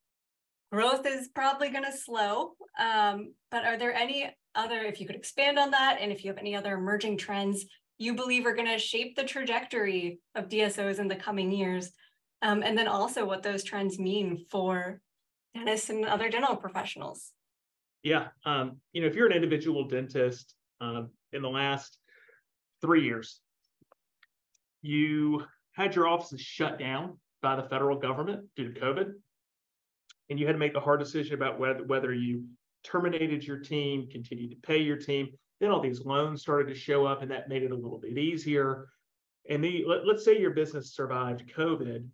Growth 0.72 1.08
is 1.08 1.30
probably 1.30 1.70
going 1.70 1.86
to 1.86 1.98
slow. 1.98 2.54
Um, 2.80 3.34
but 3.50 3.66
are 3.66 3.78
there 3.78 3.94
any 3.94 4.30
other, 4.54 4.82
if 4.84 5.02
you 5.02 5.08
could 5.08 5.16
expand 5.16 5.58
on 5.58 5.72
that, 5.72 5.98
and 6.00 6.12
if 6.12 6.24
you 6.24 6.30
have 6.30 6.38
any 6.38 6.56
other 6.56 6.76
emerging 6.76 7.18
trends 7.18 7.66
you 8.00 8.16
believe 8.16 8.46
are 8.46 8.56
going 8.56 8.68
to 8.68 8.80
shape 8.80 9.16
the 9.16 9.24
trajectory 9.24 10.20
of 10.34 10.48
DSOs 10.48 11.00
in 11.00 11.08
the 11.08 11.16
coming 11.16 11.52
years? 11.52 11.92
Um, 12.42 12.64
and 12.64 12.78
then 12.78 12.88
also 12.88 13.26
what 13.26 13.44
those 13.44 13.64
trends 13.64 14.00
mean 14.00 14.46
for 14.50 15.02
dentists 15.54 15.90
and 15.90 16.06
other 16.06 16.30
dental 16.30 16.56
professionals. 16.56 17.34
Yeah, 18.04 18.28
um, 18.46 18.78
you 18.94 19.02
know, 19.02 19.08
if 19.08 19.16
you're 19.16 19.28
an 19.28 19.34
individual 19.34 19.88
dentist, 19.88 20.56
um, 20.82 21.10
in 21.34 21.42
the 21.42 21.50
last 21.50 21.98
three 22.82 23.04
years. 23.04 23.42
You 24.82 25.44
had 25.74 25.96
your 25.96 26.08
offices 26.08 26.42
shut 26.42 26.80
down 26.80 27.18
by 27.42 27.56
the 27.56 27.64
federal 27.64 27.98
government 27.98 28.46
due 28.56 28.72
to 28.72 28.80
COVID, 28.80 29.14
and 30.30 30.40
you 30.40 30.46
had 30.46 30.54
to 30.54 30.60
make 30.60 30.76
a 30.76 30.80
hard 30.80 31.00
decision 31.00 31.34
about 31.34 31.60
whether 31.60 31.84
whether 31.84 32.14
you 32.14 32.46
terminated 32.84 33.46
your 33.46 33.60
team, 33.60 34.08
continued 34.10 34.52
to 34.52 34.68
pay 34.68 34.78
your 34.78 34.98
team. 34.98 35.30
Then 35.60 35.72
all 35.72 35.82
these 35.82 36.06
loans 36.06 36.42
started 36.42 36.70
to 36.70 36.80
show 36.80 37.06
up, 37.06 37.22
and 37.22 37.32
that 37.32 37.50
made 37.50 37.64
it 37.64 37.72
a 37.72 37.76
little 37.76 38.00
bit 38.00 38.18
easier. 38.18 38.88
And 39.50 39.64
the 39.64 39.84
let, 39.88 40.06
let's 40.06 40.24
say 40.24 40.40
your 40.40 40.52
business 40.52 40.94
survived 40.94 41.52
COVID, 41.56 42.06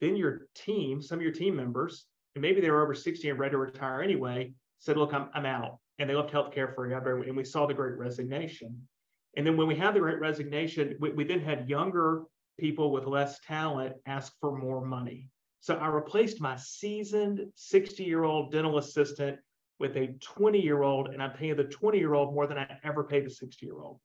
then 0.00 0.16
your 0.16 0.48
team, 0.54 1.00
some 1.00 1.18
of 1.18 1.22
your 1.22 1.32
team 1.32 1.54
members, 1.54 2.06
and 2.34 2.42
maybe 2.42 2.60
they 2.60 2.70
were 2.70 2.82
over 2.82 2.94
60 2.94 3.28
and 3.28 3.38
ready 3.38 3.52
to 3.52 3.58
retire 3.58 4.02
anyway, 4.02 4.52
said, 4.82 4.96
"Look, 4.96 5.14
I'm 5.14 5.28
I'm 5.34 5.46
out 5.46 5.78
and 5.98 6.10
they 6.10 6.14
left 6.14 6.32
healthcare 6.32 6.74
forever. 6.74 7.22
And 7.22 7.36
we 7.36 7.44
saw 7.44 7.66
the 7.66 7.74
great 7.74 7.96
resignation. 7.96 8.88
And 9.36 9.46
then 9.46 9.56
when 9.56 9.68
we 9.68 9.76
had 9.76 9.94
the 9.94 10.00
great 10.00 10.20
resignation, 10.20 10.96
we, 11.00 11.10
we 11.10 11.24
then 11.24 11.40
had 11.40 11.68
younger 11.68 12.24
people 12.58 12.90
with 12.90 13.06
less 13.06 13.38
talent 13.40 13.94
ask 14.06 14.32
for 14.40 14.56
more 14.56 14.84
money. 14.84 15.28
So 15.60 15.76
I 15.76 15.86
replaced 15.86 16.40
my 16.40 16.56
seasoned 16.56 17.46
60 17.54 18.02
year 18.02 18.24
old 18.24 18.52
dental 18.52 18.78
assistant 18.78 19.38
with 19.78 19.96
a 19.96 20.14
20 20.20 20.60
year 20.60 20.82
old, 20.82 21.08
and 21.08 21.22
I'm 21.22 21.32
paying 21.32 21.56
the 21.56 21.64
20 21.64 21.98
year 21.98 22.14
old 22.14 22.34
more 22.34 22.46
than 22.46 22.58
I 22.58 22.78
ever 22.84 23.04
paid 23.04 23.24
the 23.24 23.30
60 23.30 23.64
year 23.64 23.80
old. 23.80 24.00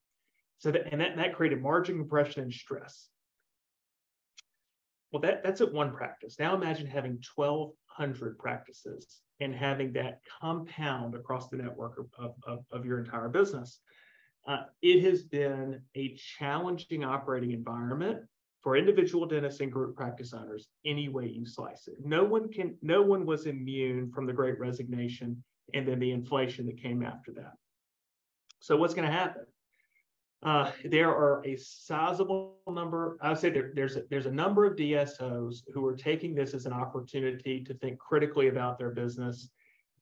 So 0.60 0.72
that, 0.72 0.92
and 0.92 1.02
that, 1.02 1.18
that 1.18 1.36
created 1.36 1.62
margin 1.62 1.98
compression 1.98 2.44
and 2.44 2.54
stress. 2.54 3.10
Well, 5.12 5.22
that, 5.22 5.44
that's 5.44 5.62
at 5.62 5.74
one 5.74 5.94
practice. 5.94 6.38
Now 6.40 6.56
imagine 6.56 6.88
having 6.88 7.20
1,200 7.36 8.38
practices 8.38 9.22
and 9.40 9.54
having 9.54 9.94
that 9.94 10.20
compound 10.42 11.16
across 11.16 11.48
the 11.50 11.58
network 11.58 12.00
of, 12.20 12.34
of, 12.48 12.66
of 12.72 12.86
your 12.86 13.00
entire 13.00 13.30
business. 13.30 13.80
Uh, 14.48 14.64
it 14.82 15.04
has 15.04 15.24
been 15.24 15.82
a 15.96 16.16
challenging 16.16 17.04
operating 17.04 17.52
environment 17.52 18.20
for 18.62 18.76
individual 18.76 19.26
dentists 19.26 19.60
and 19.62 19.72
group 19.72 19.96
practice 19.96 20.34
owners 20.34 20.70
any 20.86 21.10
way 21.10 21.28
you 21.28 21.46
slice 21.46 21.88
it. 21.88 21.96
No 22.04 22.24
one 22.24 22.50
can, 22.50 22.76
no 22.82 23.02
one 23.02 23.26
was 23.26 23.46
immune 23.46 24.12
from 24.12 24.26
the 24.26 24.34
great 24.34 24.60
resignation 24.60 25.44
and 25.74 25.88
then 25.88 26.00
the 26.00 26.12
inflation 26.12 26.66
that 26.66 26.82
came 26.82 27.04
after 27.04 27.32
that. 27.34 27.54
So 28.60 28.78
what's 28.78 28.94
going 28.94 29.08
to 29.08 29.14
happen? 29.14 29.46
Uh, 30.44 30.72
there 30.86 31.10
are 31.10 31.44
a 31.46 31.58
sizable 31.58 32.58
number. 32.70 33.18
I 33.22 33.30
would 33.30 33.40
say 33.40 33.50
there, 33.50 33.72
there's 33.74 33.96
a, 33.96 34.04
there's 34.10 34.28
a 34.28 34.32
number 34.32 34.66
of 34.66 34.76
DSOs 34.76 35.64
who 35.74 35.86
are 35.86 35.96
taking 35.96 36.36
this 36.36 36.54
as 36.54 36.66
an 36.66 36.74
opportunity 36.74 37.64
to 37.64 37.74
think 37.76 37.98
critically 37.98 38.48
about 38.50 38.78
their 38.78 38.92
business 38.92 39.50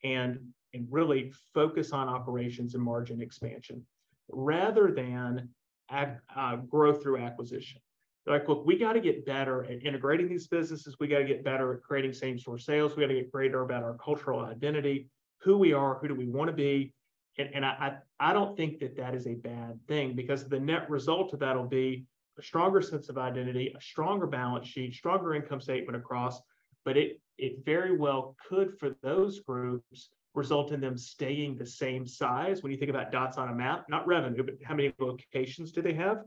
and 0.03 0.39
and 0.73 0.87
really 0.89 1.31
focus 1.53 1.93
on 1.93 2.09
operations 2.09 2.75
and 2.75 2.83
margin 2.83 3.21
expansion 3.21 3.85
rather 4.29 4.91
than 4.91 5.49
ag, 5.89 6.17
uh, 6.35 6.57
growth 6.57 7.01
through 7.01 7.17
acquisition. 7.17 7.79
They're 8.25 8.39
like, 8.39 8.49
look, 8.49 8.65
we 8.65 8.77
got 8.77 8.93
to 8.93 8.99
get 8.99 9.25
better 9.25 9.63
at 9.65 9.85
integrating 9.85 10.27
these 10.27 10.47
businesses. 10.47 10.97
We 10.99 11.07
got 11.07 11.19
to 11.19 11.25
get 11.25 11.43
better 11.43 11.73
at 11.75 11.83
creating 11.83 12.13
same 12.13 12.37
store 12.39 12.57
sales. 12.57 12.95
We 12.95 13.03
got 13.03 13.09
to 13.09 13.15
get 13.15 13.31
greater 13.31 13.61
about 13.61 13.83
our 13.83 13.93
cultural 13.93 14.43
identity, 14.43 15.07
who 15.41 15.57
we 15.57 15.73
are, 15.73 15.99
who 15.99 16.07
do 16.07 16.15
we 16.15 16.27
want 16.27 16.49
to 16.49 16.55
be, 16.55 16.93
and, 17.37 17.49
and 17.53 17.65
I, 17.65 17.97
I, 18.19 18.33
don't 18.33 18.55
think 18.55 18.79
that 18.79 18.95
that 18.97 19.13
is 19.13 19.27
a 19.27 19.33
bad 19.33 19.79
thing 19.87 20.15
because 20.15 20.47
the 20.47 20.59
net 20.59 20.89
result 20.89 21.33
of 21.33 21.39
that 21.39 21.55
will 21.55 21.67
be 21.67 22.05
a 22.37 22.41
stronger 22.41 22.81
sense 22.81 23.09
of 23.09 23.17
identity, 23.17 23.73
a 23.77 23.81
stronger 23.81 24.27
balance 24.27 24.67
sheet, 24.67 24.93
stronger 24.93 25.35
income 25.35 25.61
statement 25.61 25.97
across. 25.97 26.41
But 26.83 26.97
it 26.97 27.19
it 27.37 27.65
very 27.65 27.97
well 27.97 28.35
could 28.47 28.77
for 28.79 28.95
those 29.01 29.41
groups 29.41 30.09
result 30.33 30.71
in 30.71 30.81
them 30.81 30.97
staying 30.97 31.57
the 31.57 31.65
same 31.65 32.05
size 32.05 32.61
when 32.61 32.71
you 32.71 32.77
think 32.77 32.89
about 32.89 33.11
dots 33.11 33.37
on 33.37 33.49
a 33.49 33.53
map, 33.53 33.85
not 33.89 34.05
revenue, 34.05 34.43
but 34.43 34.55
how 34.63 34.75
many 34.75 34.93
locations 34.99 35.71
do 35.71 35.81
they 35.81 35.93
have? 35.93 36.23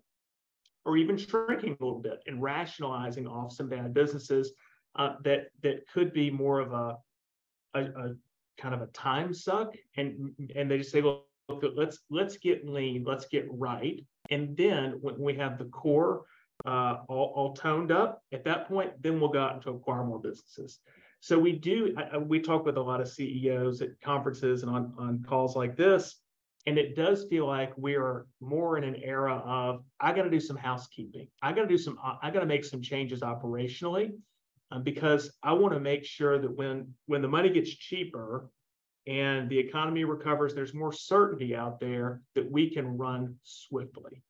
Or 0.85 0.97
even 0.97 1.17
shrinking 1.17 1.77
a 1.81 1.85
little 1.85 2.01
bit 2.01 2.21
and 2.27 2.43
rationalizing 2.43 3.27
off 3.27 3.53
some 3.53 3.69
bad 3.69 3.93
businesses 3.93 4.53
uh, 4.97 5.15
that 5.25 5.49
that 5.63 5.87
could 5.93 6.13
be 6.13 6.31
more 6.31 6.61
of 6.61 6.73
a, 6.73 6.97
a, 7.75 7.81
a 7.81 8.15
kind 8.59 8.75
of 8.75 8.83
a 8.83 8.87
time 8.89 9.33
suck 9.33 9.75
and 9.97 10.33
and 10.55 10.71
they 10.71 10.79
just 10.79 10.91
say 10.91 11.01
well 11.01 11.25
let's 11.75 12.01
let's 12.11 12.37
get 12.37 12.69
lean 12.69 13.05
let's 13.05 13.27
get 13.27 13.47
right. 13.51 14.05
And 14.31 14.57
then 14.57 14.99
when 15.01 15.19
we 15.19 15.35
have 15.37 15.59
the 15.59 15.65
core 15.67 16.25
uh, 16.67 16.99
all, 17.09 17.33
all 17.35 17.55
toned 17.55 17.93
up 17.93 18.23
at 18.33 18.45
that 18.45 18.69
point 18.69 18.91
then 19.01 19.21
we'll 19.21 19.31
go 19.31 19.41
out 19.41 19.55
and 19.55 19.63
to 19.63 19.71
acquire 19.71 20.05
more 20.05 20.21
businesses. 20.21 20.81
So 21.21 21.39
we 21.39 21.53
do 21.53 21.95
I, 21.97 22.19
we 22.19 22.41
talk 22.41 22.67
with 22.67 22.77
a 22.77 22.83
lot 22.83 23.01
of 23.01 23.09
ceos 23.09 23.81
at 23.81 24.01
conferences 24.03 24.63
and 24.63 24.71
on, 24.71 24.93
on 24.99 25.25
calls 25.27 25.57
like 25.57 25.77
this 25.77 26.21
and 26.67 26.77
it 26.77 26.95
does 26.95 27.27
feel 27.31 27.47
like 27.47 27.73
we 27.79 27.95
are 27.95 28.27
more 28.41 28.77
in 28.77 28.85
an 28.85 28.97
era 28.97 29.37
of 29.47 29.83
i 30.01 30.13
got 30.13 30.25
to 30.25 30.31
do 30.31 30.41
some 30.41 30.57
housekeeping. 30.57 31.29
I 31.43 31.53
got 31.53 31.63
to 31.63 31.69
do 31.69 31.79
some 31.79 31.99
i 32.23 32.31
got 32.31 32.41
to 32.41 32.47
make 32.47 32.65
some 32.65 32.83
changes 32.83 33.21
operationally 33.21 34.13
um, 34.71 34.83
because 34.83 35.31
I 35.43 35.53
want 35.53 35.75
to 35.75 35.81
make 35.81 36.05
sure 36.05 36.39
that 36.39 36.57
when 36.57 36.95
when 37.07 37.23
the 37.23 37.29
money 37.29 37.51
gets 37.51 37.71
cheaper 37.71 38.51
and 39.07 39.49
the 39.49 39.59
economy 39.59 40.05
recovers, 40.05 40.55
there's 40.55 40.75
more 40.75 40.93
certainty 40.93 41.57
out 41.57 41.81
there 41.81 42.21
that 42.35 42.51
we 42.51 42.71
can 42.71 42.99
run 42.99 43.37
swiftly. 43.43 44.23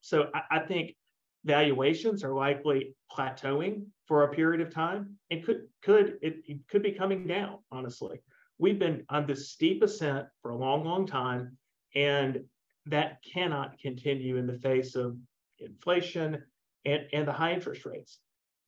So 0.00 0.30
I, 0.34 0.56
I 0.56 0.58
think 0.60 0.96
valuations 1.44 2.24
are 2.24 2.34
likely 2.34 2.96
plateauing 3.12 3.86
for 4.06 4.24
a 4.24 4.34
period 4.34 4.60
of 4.60 4.72
time 4.72 5.16
and 5.30 5.44
could 5.44 5.68
could 5.82 6.18
it, 6.22 6.36
it 6.46 6.58
could 6.68 6.82
be 6.82 6.92
coming 6.92 7.26
down 7.26 7.58
honestly 7.70 8.20
we've 8.58 8.78
been 8.78 9.04
on 9.10 9.26
this 9.26 9.50
steep 9.50 9.82
ascent 9.82 10.26
for 10.40 10.50
a 10.50 10.56
long 10.56 10.84
long 10.84 11.06
time 11.06 11.56
and 11.94 12.42
that 12.86 13.18
cannot 13.22 13.78
continue 13.78 14.36
in 14.36 14.46
the 14.46 14.58
face 14.58 14.94
of 14.94 15.16
inflation 15.58 16.42
and, 16.84 17.06
and 17.12 17.28
the 17.28 17.32
high 17.32 17.52
interest 17.52 17.84
rates 17.84 18.18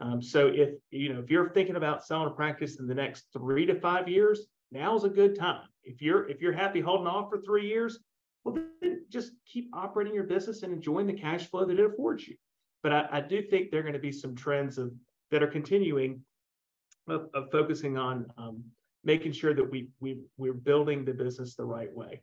um, 0.01 0.21
so 0.21 0.49
if 0.49 0.71
you 0.91 1.13
know 1.13 1.21
if 1.21 1.31
you're 1.31 1.51
thinking 1.51 1.77
about 1.77 2.05
selling 2.05 2.29
a 2.29 2.31
practice 2.31 2.79
in 2.79 2.87
the 2.87 2.95
next 2.95 3.27
three 3.33 3.67
to 3.67 3.79
five 3.81 4.09
years 4.09 4.47
now's 4.73 5.05
a 5.05 5.09
good 5.09 5.39
time 5.39 5.67
if 5.85 6.03
you're 6.03 6.29
if 6.29 6.41
you're 6.41 6.53
happy 6.53 6.81
holding 6.81 7.07
off 7.07 7.31
for 7.31 7.41
three 7.41 7.67
years 7.67 8.01
well 8.45 8.55
then 8.81 9.03
just 9.09 9.33
keep 9.47 9.69
operating 9.73 10.15
your 10.15 10.25
business 10.25 10.63
and 10.63 10.73
enjoying 10.73 11.07
the 11.07 11.13
cash 11.13 11.47
flow 11.47 11.65
that 11.65 11.79
it 11.79 11.85
affords 11.85 12.27
you 12.27 12.37
but 12.83 12.93
I, 12.93 13.09
I 13.13 13.21
do 13.21 13.43
think 13.43 13.71
there 13.71 13.81
are 13.81 13.83
going 13.83 13.95
to 13.95 13.99
be 13.99 14.13
some 14.13 14.35
trends 14.35 14.79
of 14.79 14.93
that 15.31 15.43
are 15.43 15.49
continuing 15.49 16.23
of, 17.09 17.29
of 17.35 17.51
focusing 17.51 17.97
on 17.97 18.27
um, 18.39 18.63
making 19.05 19.33
sure 19.33 19.55
that 19.55 19.69
we 19.69 19.89
we 20.01 20.21
we're 20.37 20.53
building 20.53 21.05
the 21.05 21.13
business 21.13 21.55
the 21.55 21.65
right 21.65 21.93
way. 21.93 22.23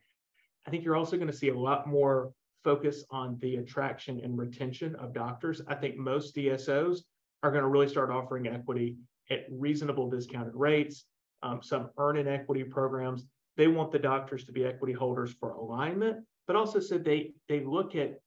I 0.66 0.70
think 0.70 0.84
you're 0.84 0.96
also 0.96 1.16
going 1.16 1.30
to 1.30 1.36
see 1.36 1.48
a 1.48 1.58
lot 1.58 1.86
more 1.86 2.32
focus 2.62 3.04
on 3.10 3.38
the 3.40 3.56
attraction 3.56 4.20
and 4.22 4.38
retention 4.38 4.94
of 4.96 5.12
doctors. 5.12 5.60
I 5.68 5.74
think 5.74 5.96
most 5.96 6.34
DSOs 6.34 7.00
are 7.44 7.50
going 7.50 7.62
to 7.62 7.68
really 7.68 7.88
start 7.88 8.10
offering 8.10 8.48
equity 8.48 8.96
at 9.30 9.44
reasonable 9.50 10.08
discounted 10.08 10.54
rates, 10.54 11.04
um, 11.42 11.60
some 11.62 11.90
earn 11.98 12.16
in 12.16 12.26
equity 12.26 12.64
programs. 12.64 13.26
They 13.58 13.68
want 13.68 13.92
the 13.92 13.98
doctors 13.98 14.44
to 14.46 14.52
be 14.52 14.64
equity 14.64 14.94
holders 14.94 15.34
for 15.38 15.50
alignment, 15.50 16.24
but 16.46 16.56
also 16.56 16.80
so 16.80 16.96
they 16.96 17.34
they 17.48 17.60
look 17.60 17.94
at 17.94 18.18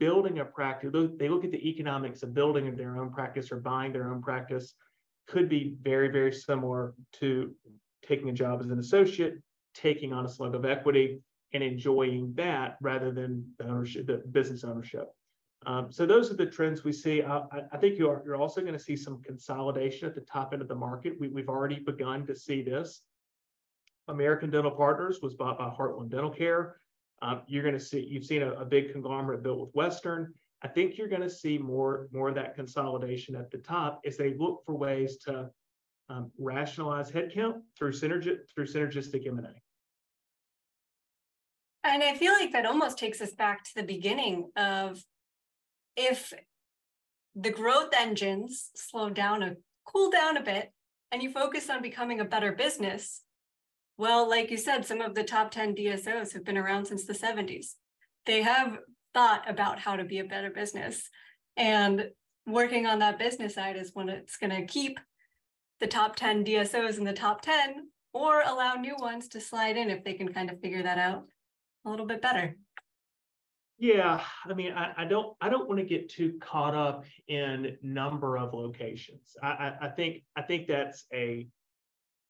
building 0.00 0.38
a 0.38 0.44
practice, 0.44 0.90
they 1.18 1.28
look 1.28 1.44
at 1.44 1.52
the 1.52 1.68
economics 1.68 2.22
of 2.22 2.34
building 2.34 2.74
their 2.74 2.96
own 2.96 3.12
practice 3.12 3.52
or 3.52 3.60
buying 3.60 3.92
their 3.92 4.10
own 4.10 4.22
practice 4.22 4.74
could 5.28 5.48
be 5.48 5.76
very, 5.82 6.08
very 6.08 6.32
similar 6.32 6.94
to 7.12 7.54
taking 8.04 8.28
a 8.30 8.32
job 8.32 8.60
as 8.60 8.70
an 8.70 8.78
associate, 8.78 9.34
taking 9.74 10.12
on 10.12 10.24
a 10.24 10.28
slug 10.28 10.54
of 10.54 10.64
equity 10.64 11.20
and 11.52 11.62
enjoying 11.62 12.32
that 12.34 12.78
rather 12.80 13.12
than 13.12 13.46
the 13.58 13.66
ownership, 13.66 14.06
the 14.06 14.22
business 14.32 14.64
ownership. 14.64 15.08
Um, 15.66 15.92
so 15.92 16.06
those 16.06 16.30
are 16.30 16.34
the 16.34 16.46
trends 16.46 16.82
we 16.82 16.92
see. 16.92 17.22
Uh, 17.22 17.42
I, 17.52 17.62
I, 17.72 17.76
think 17.76 17.98
you're, 17.98 18.22
you're 18.24 18.36
also 18.36 18.60
going 18.60 18.72
to 18.72 18.78
see 18.78 18.96
some 18.96 19.22
consolidation 19.22 20.08
at 20.08 20.14
the 20.14 20.22
top 20.22 20.52
end 20.52 20.60
of 20.60 20.68
the 20.68 20.74
market. 20.74 21.14
We, 21.20 21.28
we've 21.28 21.48
already 21.48 21.78
begun 21.78 22.26
to 22.26 22.34
see 22.34 22.62
this. 22.62 23.02
American 24.08 24.50
Dental 24.50 24.72
Partners 24.72 25.20
was 25.22 25.34
bought 25.34 25.58
by 25.58 25.68
Heartland 25.68 26.10
Dental 26.10 26.30
Care. 26.30 26.80
Um, 27.22 27.42
you're 27.46 27.62
going 27.62 27.74
to 27.74 27.80
see 27.80 28.00
you've 28.00 28.24
seen 28.24 28.42
a, 28.42 28.50
a, 28.54 28.64
big 28.64 28.90
conglomerate 28.90 29.44
built 29.44 29.60
with 29.60 29.74
Western. 29.74 30.34
I 30.62 30.68
think 30.68 30.98
you're 30.98 31.08
going 31.08 31.22
to 31.22 31.30
see 31.30 31.56
more 31.56 32.08
more 32.12 32.28
of 32.28 32.34
that 32.34 32.56
consolidation 32.56 33.36
at 33.36 33.50
the 33.52 33.58
top 33.58 34.00
as 34.04 34.16
they 34.16 34.34
look 34.34 34.64
for 34.66 34.74
ways 34.74 35.18
to 35.26 35.48
um, 36.08 36.32
rationalize 36.36 37.12
headcount 37.12 37.60
through 37.78 37.92
synergy 37.92 38.38
through 38.52 38.66
synergistic 38.66 39.26
M&A. 39.26 39.54
And 41.84 42.02
I 42.02 42.14
feel 42.16 42.32
like 42.32 42.52
that 42.52 42.66
almost 42.66 42.98
takes 42.98 43.20
us 43.20 43.32
back 43.34 43.64
to 43.64 43.70
the 43.76 43.82
beginning 43.84 44.50
of 44.56 45.02
if 45.96 46.32
the 47.34 47.50
growth 47.50 47.90
engines 47.96 48.70
slow 48.74 49.10
down 49.10 49.42
a 49.42 49.56
cool 49.84 50.10
down 50.10 50.36
a 50.36 50.42
bit 50.42 50.72
and 51.10 51.22
you 51.22 51.30
focus 51.30 51.68
on 51.70 51.82
becoming 51.82 52.20
a 52.20 52.24
better 52.24 52.52
business, 52.52 53.22
well, 53.98 54.28
like 54.28 54.50
you 54.50 54.56
said, 54.56 54.84
some 54.84 55.00
of 55.00 55.14
the 55.14 55.24
top 55.24 55.50
10 55.50 55.74
DSOs 55.74 56.32
have 56.32 56.44
been 56.44 56.58
around 56.58 56.86
since 56.86 57.04
the 57.04 57.12
70s. 57.12 57.74
They 58.26 58.42
have 58.42 58.78
thought 59.14 59.48
about 59.48 59.78
how 59.78 59.96
to 59.96 60.04
be 60.04 60.18
a 60.18 60.24
better 60.24 60.50
business. 60.50 61.08
And 61.56 62.10
working 62.46 62.86
on 62.86 62.98
that 63.00 63.18
business 63.18 63.54
side 63.54 63.76
is 63.76 63.90
when 63.94 64.08
it's 64.08 64.36
going 64.36 64.50
to 64.50 64.66
keep 64.66 64.98
the 65.80 65.86
top 65.86 66.16
10 66.16 66.44
DSOs 66.44 66.98
in 66.98 67.04
the 67.04 67.12
top 67.12 67.42
10 67.42 67.88
or 68.12 68.42
allow 68.42 68.74
new 68.74 68.96
ones 68.98 69.28
to 69.28 69.40
slide 69.40 69.76
in 69.76 69.90
if 69.90 70.04
they 70.04 70.14
can 70.14 70.32
kind 70.32 70.50
of 70.50 70.60
figure 70.60 70.82
that 70.82 70.98
out 70.98 71.26
a 71.84 71.90
little 71.90 72.06
bit 72.06 72.22
better. 72.22 72.56
Yeah, 73.82 74.20
I 74.48 74.54
mean, 74.54 74.74
I, 74.74 74.92
I 74.96 75.04
don't, 75.04 75.36
I 75.40 75.48
don't 75.48 75.66
want 75.66 75.80
to 75.80 75.84
get 75.84 76.08
too 76.08 76.38
caught 76.40 76.72
up 76.72 77.04
in 77.26 77.76
number 77.82 78.38
of 78.38 78.54
locations. 78.54 79.36
I, 79.42 79.48
I, 79.48 79.74
I 79.82 79.88
think, 79.88 80.22
I 80.36 80.42
think 80.42 80.68
that's 80.68 81.04
a, 81.12 81.48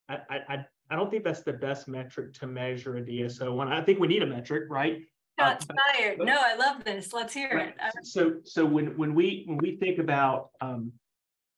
I, 0.08 0.16
I, 0.30 0.64
I 0.90 0.96
don't 0.96 1.10
think 1.10 1.24
that's 1.24 1.42
the 1.42 1.52
best 1.52 1.88
metric 1.88 2.32
to 2.36 2.46
measure 2.46 2.96
a 2.96 3.02
DSO 3.02 3.54
one. 3.54 3.70
I 3.70 3.82
think 3.82 4.00
we 4.00 4.08
need 4.08 4.22
a 4.22 4.26
metric, 4.26 4.64
right? 4.70 5.02
Shots 5.38 5.66
uh, 5.68 5.74
fired. 5.94 6.20
no, 6.20 6.40
I 6.42 6.54
love 6.54 6.84
this. 6.84 7.12
Let's 7.12 7.34
hear 7.34 7.54
right. 7.54 7.74
it. 7.96 8.06
So, 8.06 8.36
so 8.44 8.64
when 8.64 8.96
when 8.96 9.14
we 9.14 9.44
when 9.46 9.58
we 9.58 9.76
think 9.76 9.98
about 9.98 10.48
um, 10.62 10.90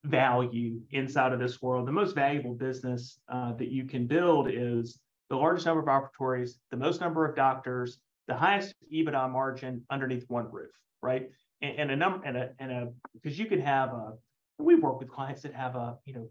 value 0.03 0.81
inside 0.91 1.33
of 1.33 1.39
this 1.39 1.63
world, 1.63 1.87
the 1.87 1.93
most 1.93 2.17
valuable 2.17 2.55
business 2.55 3.21
uh, 3.29 3.53
that 3.53 3.69
you 3.69 3.85
can 3.85 4.09
build 4.09 4.51
is 4.51 4.99
the 5.31 5.37
largest 5.37 5.67
number 5.67 5.83
of 5.83 5.87
operatories, 5.87 6.55
the 6.73 6.77
most 6.77 7.01
number 7.01 7.25
of 7.25 7.37
doctors, 7.37 7.99
the 8.29 8.35
highest 8.35 8.75
EBITDA 8.93 9.31
margin 9.31 9.85
underneath 9.91 10.25
one 10.29 10.51
roof, 10.51 10.71
right? 11.03 11.31
And, 11.63 11.79
and 11.79 11.91
a 11.91 11.97
number 11.97 12.25
and 12.27 12.37
a 12.37 12.51
and 12.59 12.73
a 12.73 12.89
because 13.15 13.39
you 13.39 13.47
can 13.47 13.61
have 13.61 13.91
a 13.91 14.13
we 14.59 14.75
work 14.75 15.01
with 15.01 15.09
clients 15.09 15.43
that 15.43 15.55
have 15.55 15.77
a 15.77 15.99
you 16.05 16.15
know 16.15 16.29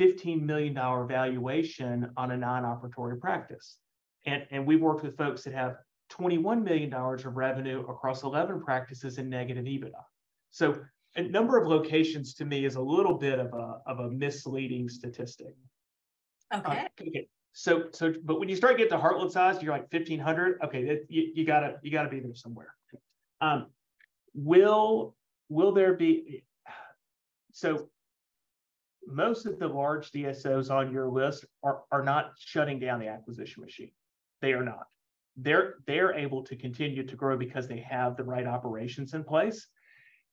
$15 0.00 0.42
million 0.42 0.74
valuation 0.74 2.10
on 2.16 2.30
a 2.30 2.36
non-operatory 2.36 3.18
practice. 3.18 3.78
And, 4.26 4.46
and 4.50 4.66
we've 4.66 4.80
worked 4.80 5.02
with 5.02 5.16
folks 5.16 5.44
that 5.44 5.54
have 5.54 5.76
$21 6.12 6.62
million 6.62 6.92
of 6.92 7.36
revenue 7.36 7.80
across 7.88 8.22
11 8.22 8.62
practices 8.62 9.18
in 9.18 9.28
negative 9.28 9.64
EBITDA. 9.64 10.02
So 10.50 10.80
a 11.16 11.22
number 11.22 11.58
of 11.58 11.66
locations 11.66 12.34
to 12.34 12.44
me 12.44 12.64
is 12.64 12.76
a 12.76 12.80
little 12.80 13.14
bit 13.14 13.38
of 13.38 13.52
a, 13.54 13.78
of 13.86 14.00
a 14.00 14.10
misleading 14.10 14.88
statistic. 14.88 15.54
Okay. 16.54 16.78
Uh, 16.78 16.84
okay. 17.00 17.28
So, 17.58 17.84
so, 17.90 18.12
but 18.22 18.38
when 18.38 18.50
you 18.50 18.54
start 18.54 18.76
getting 18.76 18.90
to 18.90 19.02
Heartland 19.02 19.32
size, 19.32 19.62
you're 19.62 19.72
like 19.72 19.90
1500. 19.90 20.58
Okay. 20.62 20.84
That, 20.84 21.06
you, 21.08 21.32
you 21.34 21.46
gotta, 21.46 21.78
you 21.82 21.90
gotta 21.90 22.10
be 22.10 22.20
there 22.20 22.34
somewhere. 22.34 22.74
Um, 23.40 23.68
will, 24.34 25.16
will 25.48 25.72
there 25.72 25.94
be, 25.94 26.44
so 27.54 27.88
most 29.06 29.46
of 29.46 29.58
the 29.58 29.68
large 29.68 30.12
DSOs 30.12 30.70
on 30.70 30.92
your 30.92 31.08
list 31.08 31.46
are, 31.62 31.80
are 31.90 32.02
not 32.02 32.32
shutting 32.38 32.78
down 32.78 33.00
the 33.00 33.08
acquisition 33.08 33.62
machine. 33.62 33.92
They 34.42 34.52
are 34.52 34.62
not. 34.62 34.88
They're 35.38 35.76
they're 35.86 36.12
able 36.12 36.42
to 36.44 36.56
continue 36.56 37.06
to 37.06 37.16
grow 37.16 37.38
because 37.38 37.68
they 37.68 37.80
have 37.80 38.18
the 38.18 38.24
right 38.24 38.46
operations 38.46 39.14
in 39.14 39.24
place. 39.24 39.66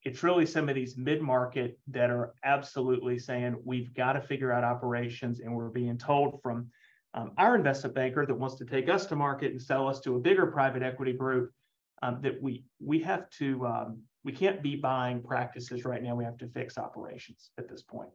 It's 0.04 0.24
really 0.24 0.46
some 0.46 0.68
of 0.68 0.76
these 0.76 0.98
mid-market 0.98 1.80
that 1.88 2.10
are 2.10 2.34
absolutely 2.44 3.18
saying 3.18 3.56
we've 3.64 3.94
got 3.94 4.14
to 4.14 4.22
figure 4.22 4.52
out 4.52 4.66
operations, 4.66 5.40
and 5.40 5.56
we're 5.56 5.70
being 5.70 5.98
told 5.98 6.42
from 6.42 6.70
um, 7.14 7.32
our 7.38 7.56
investment 7.56 7.96
banker 7.96 8.26
that 8.26 8.34
wants 8.34 8.56
to 8.56 8.66
take 8.66 8.90
us 8.90 9.06
to 9.08 9.16
market 9.16 9.52
and 9.52 9.62
sell 9.62 9.88
us 9.88 10.00
to 10.02 10.16
a 10.16 10.20
bigger 10.20 10.48
private 10.48 10.82
equity 10.82 11.14
group 11.14 11.52
um, 12.02 12.20
that 12.22 12.42
we 12.42 12.66
we 12.80 13.00
have 13.00 13.30
to 13.32 13.66
um, 13.66 14.02
we 14.24 14.32
can't 14.32 14.62
be 14.62 14.76
buying 14.76 15.22
practices 15.22 15.86
right 15.86 16.02
now. 16.02 16.16
We 16.16 16.24
have 16.24 16.38
to 16.40 16.48
fix 16.48 16.78
operations 16.78 17.52
at 17.58 17.70
this 17.70 17.82
point. 17.82 18.10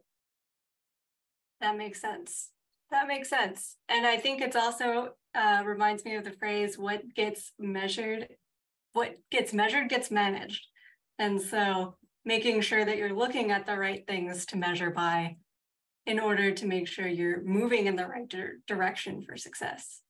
That 1.61 1.77
makes 1.77 2.01
sense. 2.01 2.49
That 2.91 3.07
makes 3.07 3.29
sense. 3.29 3.77
And 3.87 4.05
I 4.05 4.17
think 4.17 4.41
it's 4.41 4.55
also 4.55 5.11
uh, 5.35 5.61
reminds 5.65 6.05
me 6.05 6.15
of 6.15 6.23
the 6.23 6.31
phrase, 6.31 6.77
what 6.77 7.13
gets 7.13 7.51
measured, 7.59 8.27
what 8.93 9.17
gets 9.29 9.53
measured 9.53 9.89
gets 9.89 10.09
managed. 10.09 10.65
And 11.19 11.39
so 11.39 11.95
making 12.25 12.61
sure 12.61 12.83
that 12.83 12.97
you're 12.97 13.13
looking 13.13 13.51
at 13.51 13.65
the 13.65 13.77
right 13.77 14.05
things 14.07 14.45
to 14.47 14.57
measure 14.57 14.89
by 14.89 15.37
in 16.09 16.19
order 16.19 16.51
to 16.51 16.65
make 16.65 16.87
sure 16.87 17.07
you're 17.07 17.41
moving 17.43 17.85
in 17.87 17.95
the 17.95 18.05
right 18.05 18.27
di- 18.27 18.59
direction 18.67 19.21
for 19.21 19.37
success. 19.37 20.01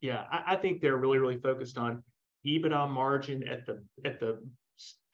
Yeah, 0.00 0.24
I, 0.30 0.54
I 0.54 0.56
think 0.56 0.80
they're 0.80 0.96
really, 0.96 1.18
really 1.18 1.38
focused 1.38 1.78
on 1.78 2.02
EBITDA 2.46 2.90
margin 2.90 3.46
at 3.46 3.66
the 3.66 3.82
at 4.04 4.18
the 4.20 4.42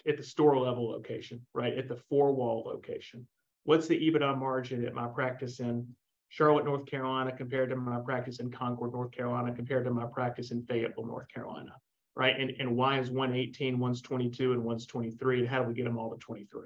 at 0.07 0.17
the 0.17 0.23
store 0.23 0.59
level 0.59 0.91
location, 0.91 1.47
right? 1.55 1.77
At 1.77 1.89
the 1.89 1.97
four 2.09 2.33
wall 2.33 2.65
location 2.65 3.27
what's 3.69 3.87
the 3.87 3.99
EBITDA 3.99 4.39
margin 4.39 4.87
at 4.87 4.95
my 4.95 5.07
practice 5.07 5.61
in 5.61 5.87
Charlotte, 6.31 6.65
North 6.65 6.87
Carolina, 6.87 7.31
compared 7.37 7.69
to 7.69 7.77
my 7.77 8.01
practice 8.01 8.41
in 8.41 8.51
Concord, 8.51 8.95
North 8.95 9.11
Carolina, 9.11 9.55
compared 9.55 9.85
to 9.85 9.91
my 9.91 10.07
practice 10.07 10.53
in 10.53 10.63
Fayetteville, 10.63 11.05
North 11.05 11.29
Carolina, 11.29 11.73
right? 12.17 12.35
And, 12.41 12.51
and 12.59 12.75
why 12.75 12.99
is 12.99 13.11
one 13.11 13.35
18, 13.35 13.79
one's 13.79 14.01
22, 14.01 14.55
and 14.55 14.65
one's 14.65 14.87
23? 14.87 15.41
And 15.41 15.49
how 15.49 15.63
do 15.63 15.69
we 15.69 15.75
get 15.75 15.85
them 15.85 15.99
all 15.99 16.11
to 16.11 16.17
23? 16.17 16.63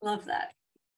Love 0.00 0.24
that. 0.24 0.52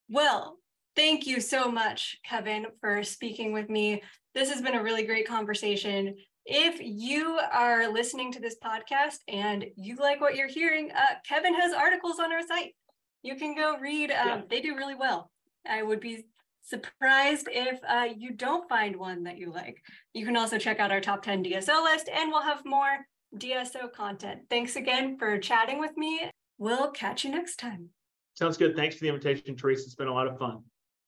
Well, 0.08 0.57
thank 0.98 1.28
you 1.28 1.40
so 1.40 1.70
much, 1.70 2.18
Kevin, 2.28 2.66
for 2.80 3.04
speaking 3.04 3.52
with 3.52 3.70
me. 3.70 4.02
This 4.34 4.50
has 4.50 4.60
been 4.60 4.74
a 4.74 4.82
really 4.82 5.04
great 5.04 5.28
conversation. 5.28 6.16
If 6.44 6.80
you 6.80 7.38
are 7.52 7.86
listening 7.86 8.32
to 8.32 8.40
this 8.40 8.56
podcast 8.62 9.18
and 9.28 9.64
you 9.76 9.94
like 9.94 10.20
what 10.20 10.34
you're 10.34 10.48
hearing, 10.48 10.90
uh, 10.90 11.14
Kevin 11.26 11.54
has 11.54 11.72
articles 11.72 12.18
on 12.18 12.32
our 12.32 12.44
site 12.46 12.74
You 13.22 13.36
can 13.36 13.54
go 13.54 13.78
read. 13.78 14.10
Um, 14.10 14.26
Yeah. 14.26 14.40
They 14.50 14.60
do 14.60 14.74
really 14.74 14.96
well. 14.96 15.30
I 15.68 15.84
would 15.84 16.00
be 16.00 16.26
surprised 16.62 17.48
if 17.50 17.78
uh, 17.88 18.08
you 18.16 18.32
don't 18.32 18.68
find 18.68 18.96
one 18.96 19.22
that 19.22 19.38
you 19.38 19.52
like. 19.52 19.80
You 20.14 20.26
can 20.26 20.36
also 20.36 20.58
check 20.58 20.80
out 20.80 20.90
our 20.90 21.00
top 21.00 21.22
10 21.22 21.44
DSO 21.44 21.84
list 21.84 22.08
and 22.08 22.32
we'll 22.32 22.42
have 22.42 22.64
more 22.64 23.06
DSO 23.36 23.92
content. 23.92 24.40
Thanks 24.50 24.74
again 24.74 25.16
for 25.16 25.38
chatting 25.38 25.78
with 25.78 25.96
me. 25.96 26.28
We'll 26.58 26.90
catch 26.90 27.24
you 27.24 27.30
next 27.30 27.56
time. 27.56 27.90
Sounds 28.34 28.56
good. 28.56 28.74
Thanks 28.74 28.96
for 28.96 29.02
the 29.02 29.08
invitation, 29.10 29.56
Teresa. 29.56 29.84
It's 29.84 29.94
been 29.94 30.08
a 30.08 30.14
lot 30.14 30.26
of 30.26 30.38
fun. 30.38 30.62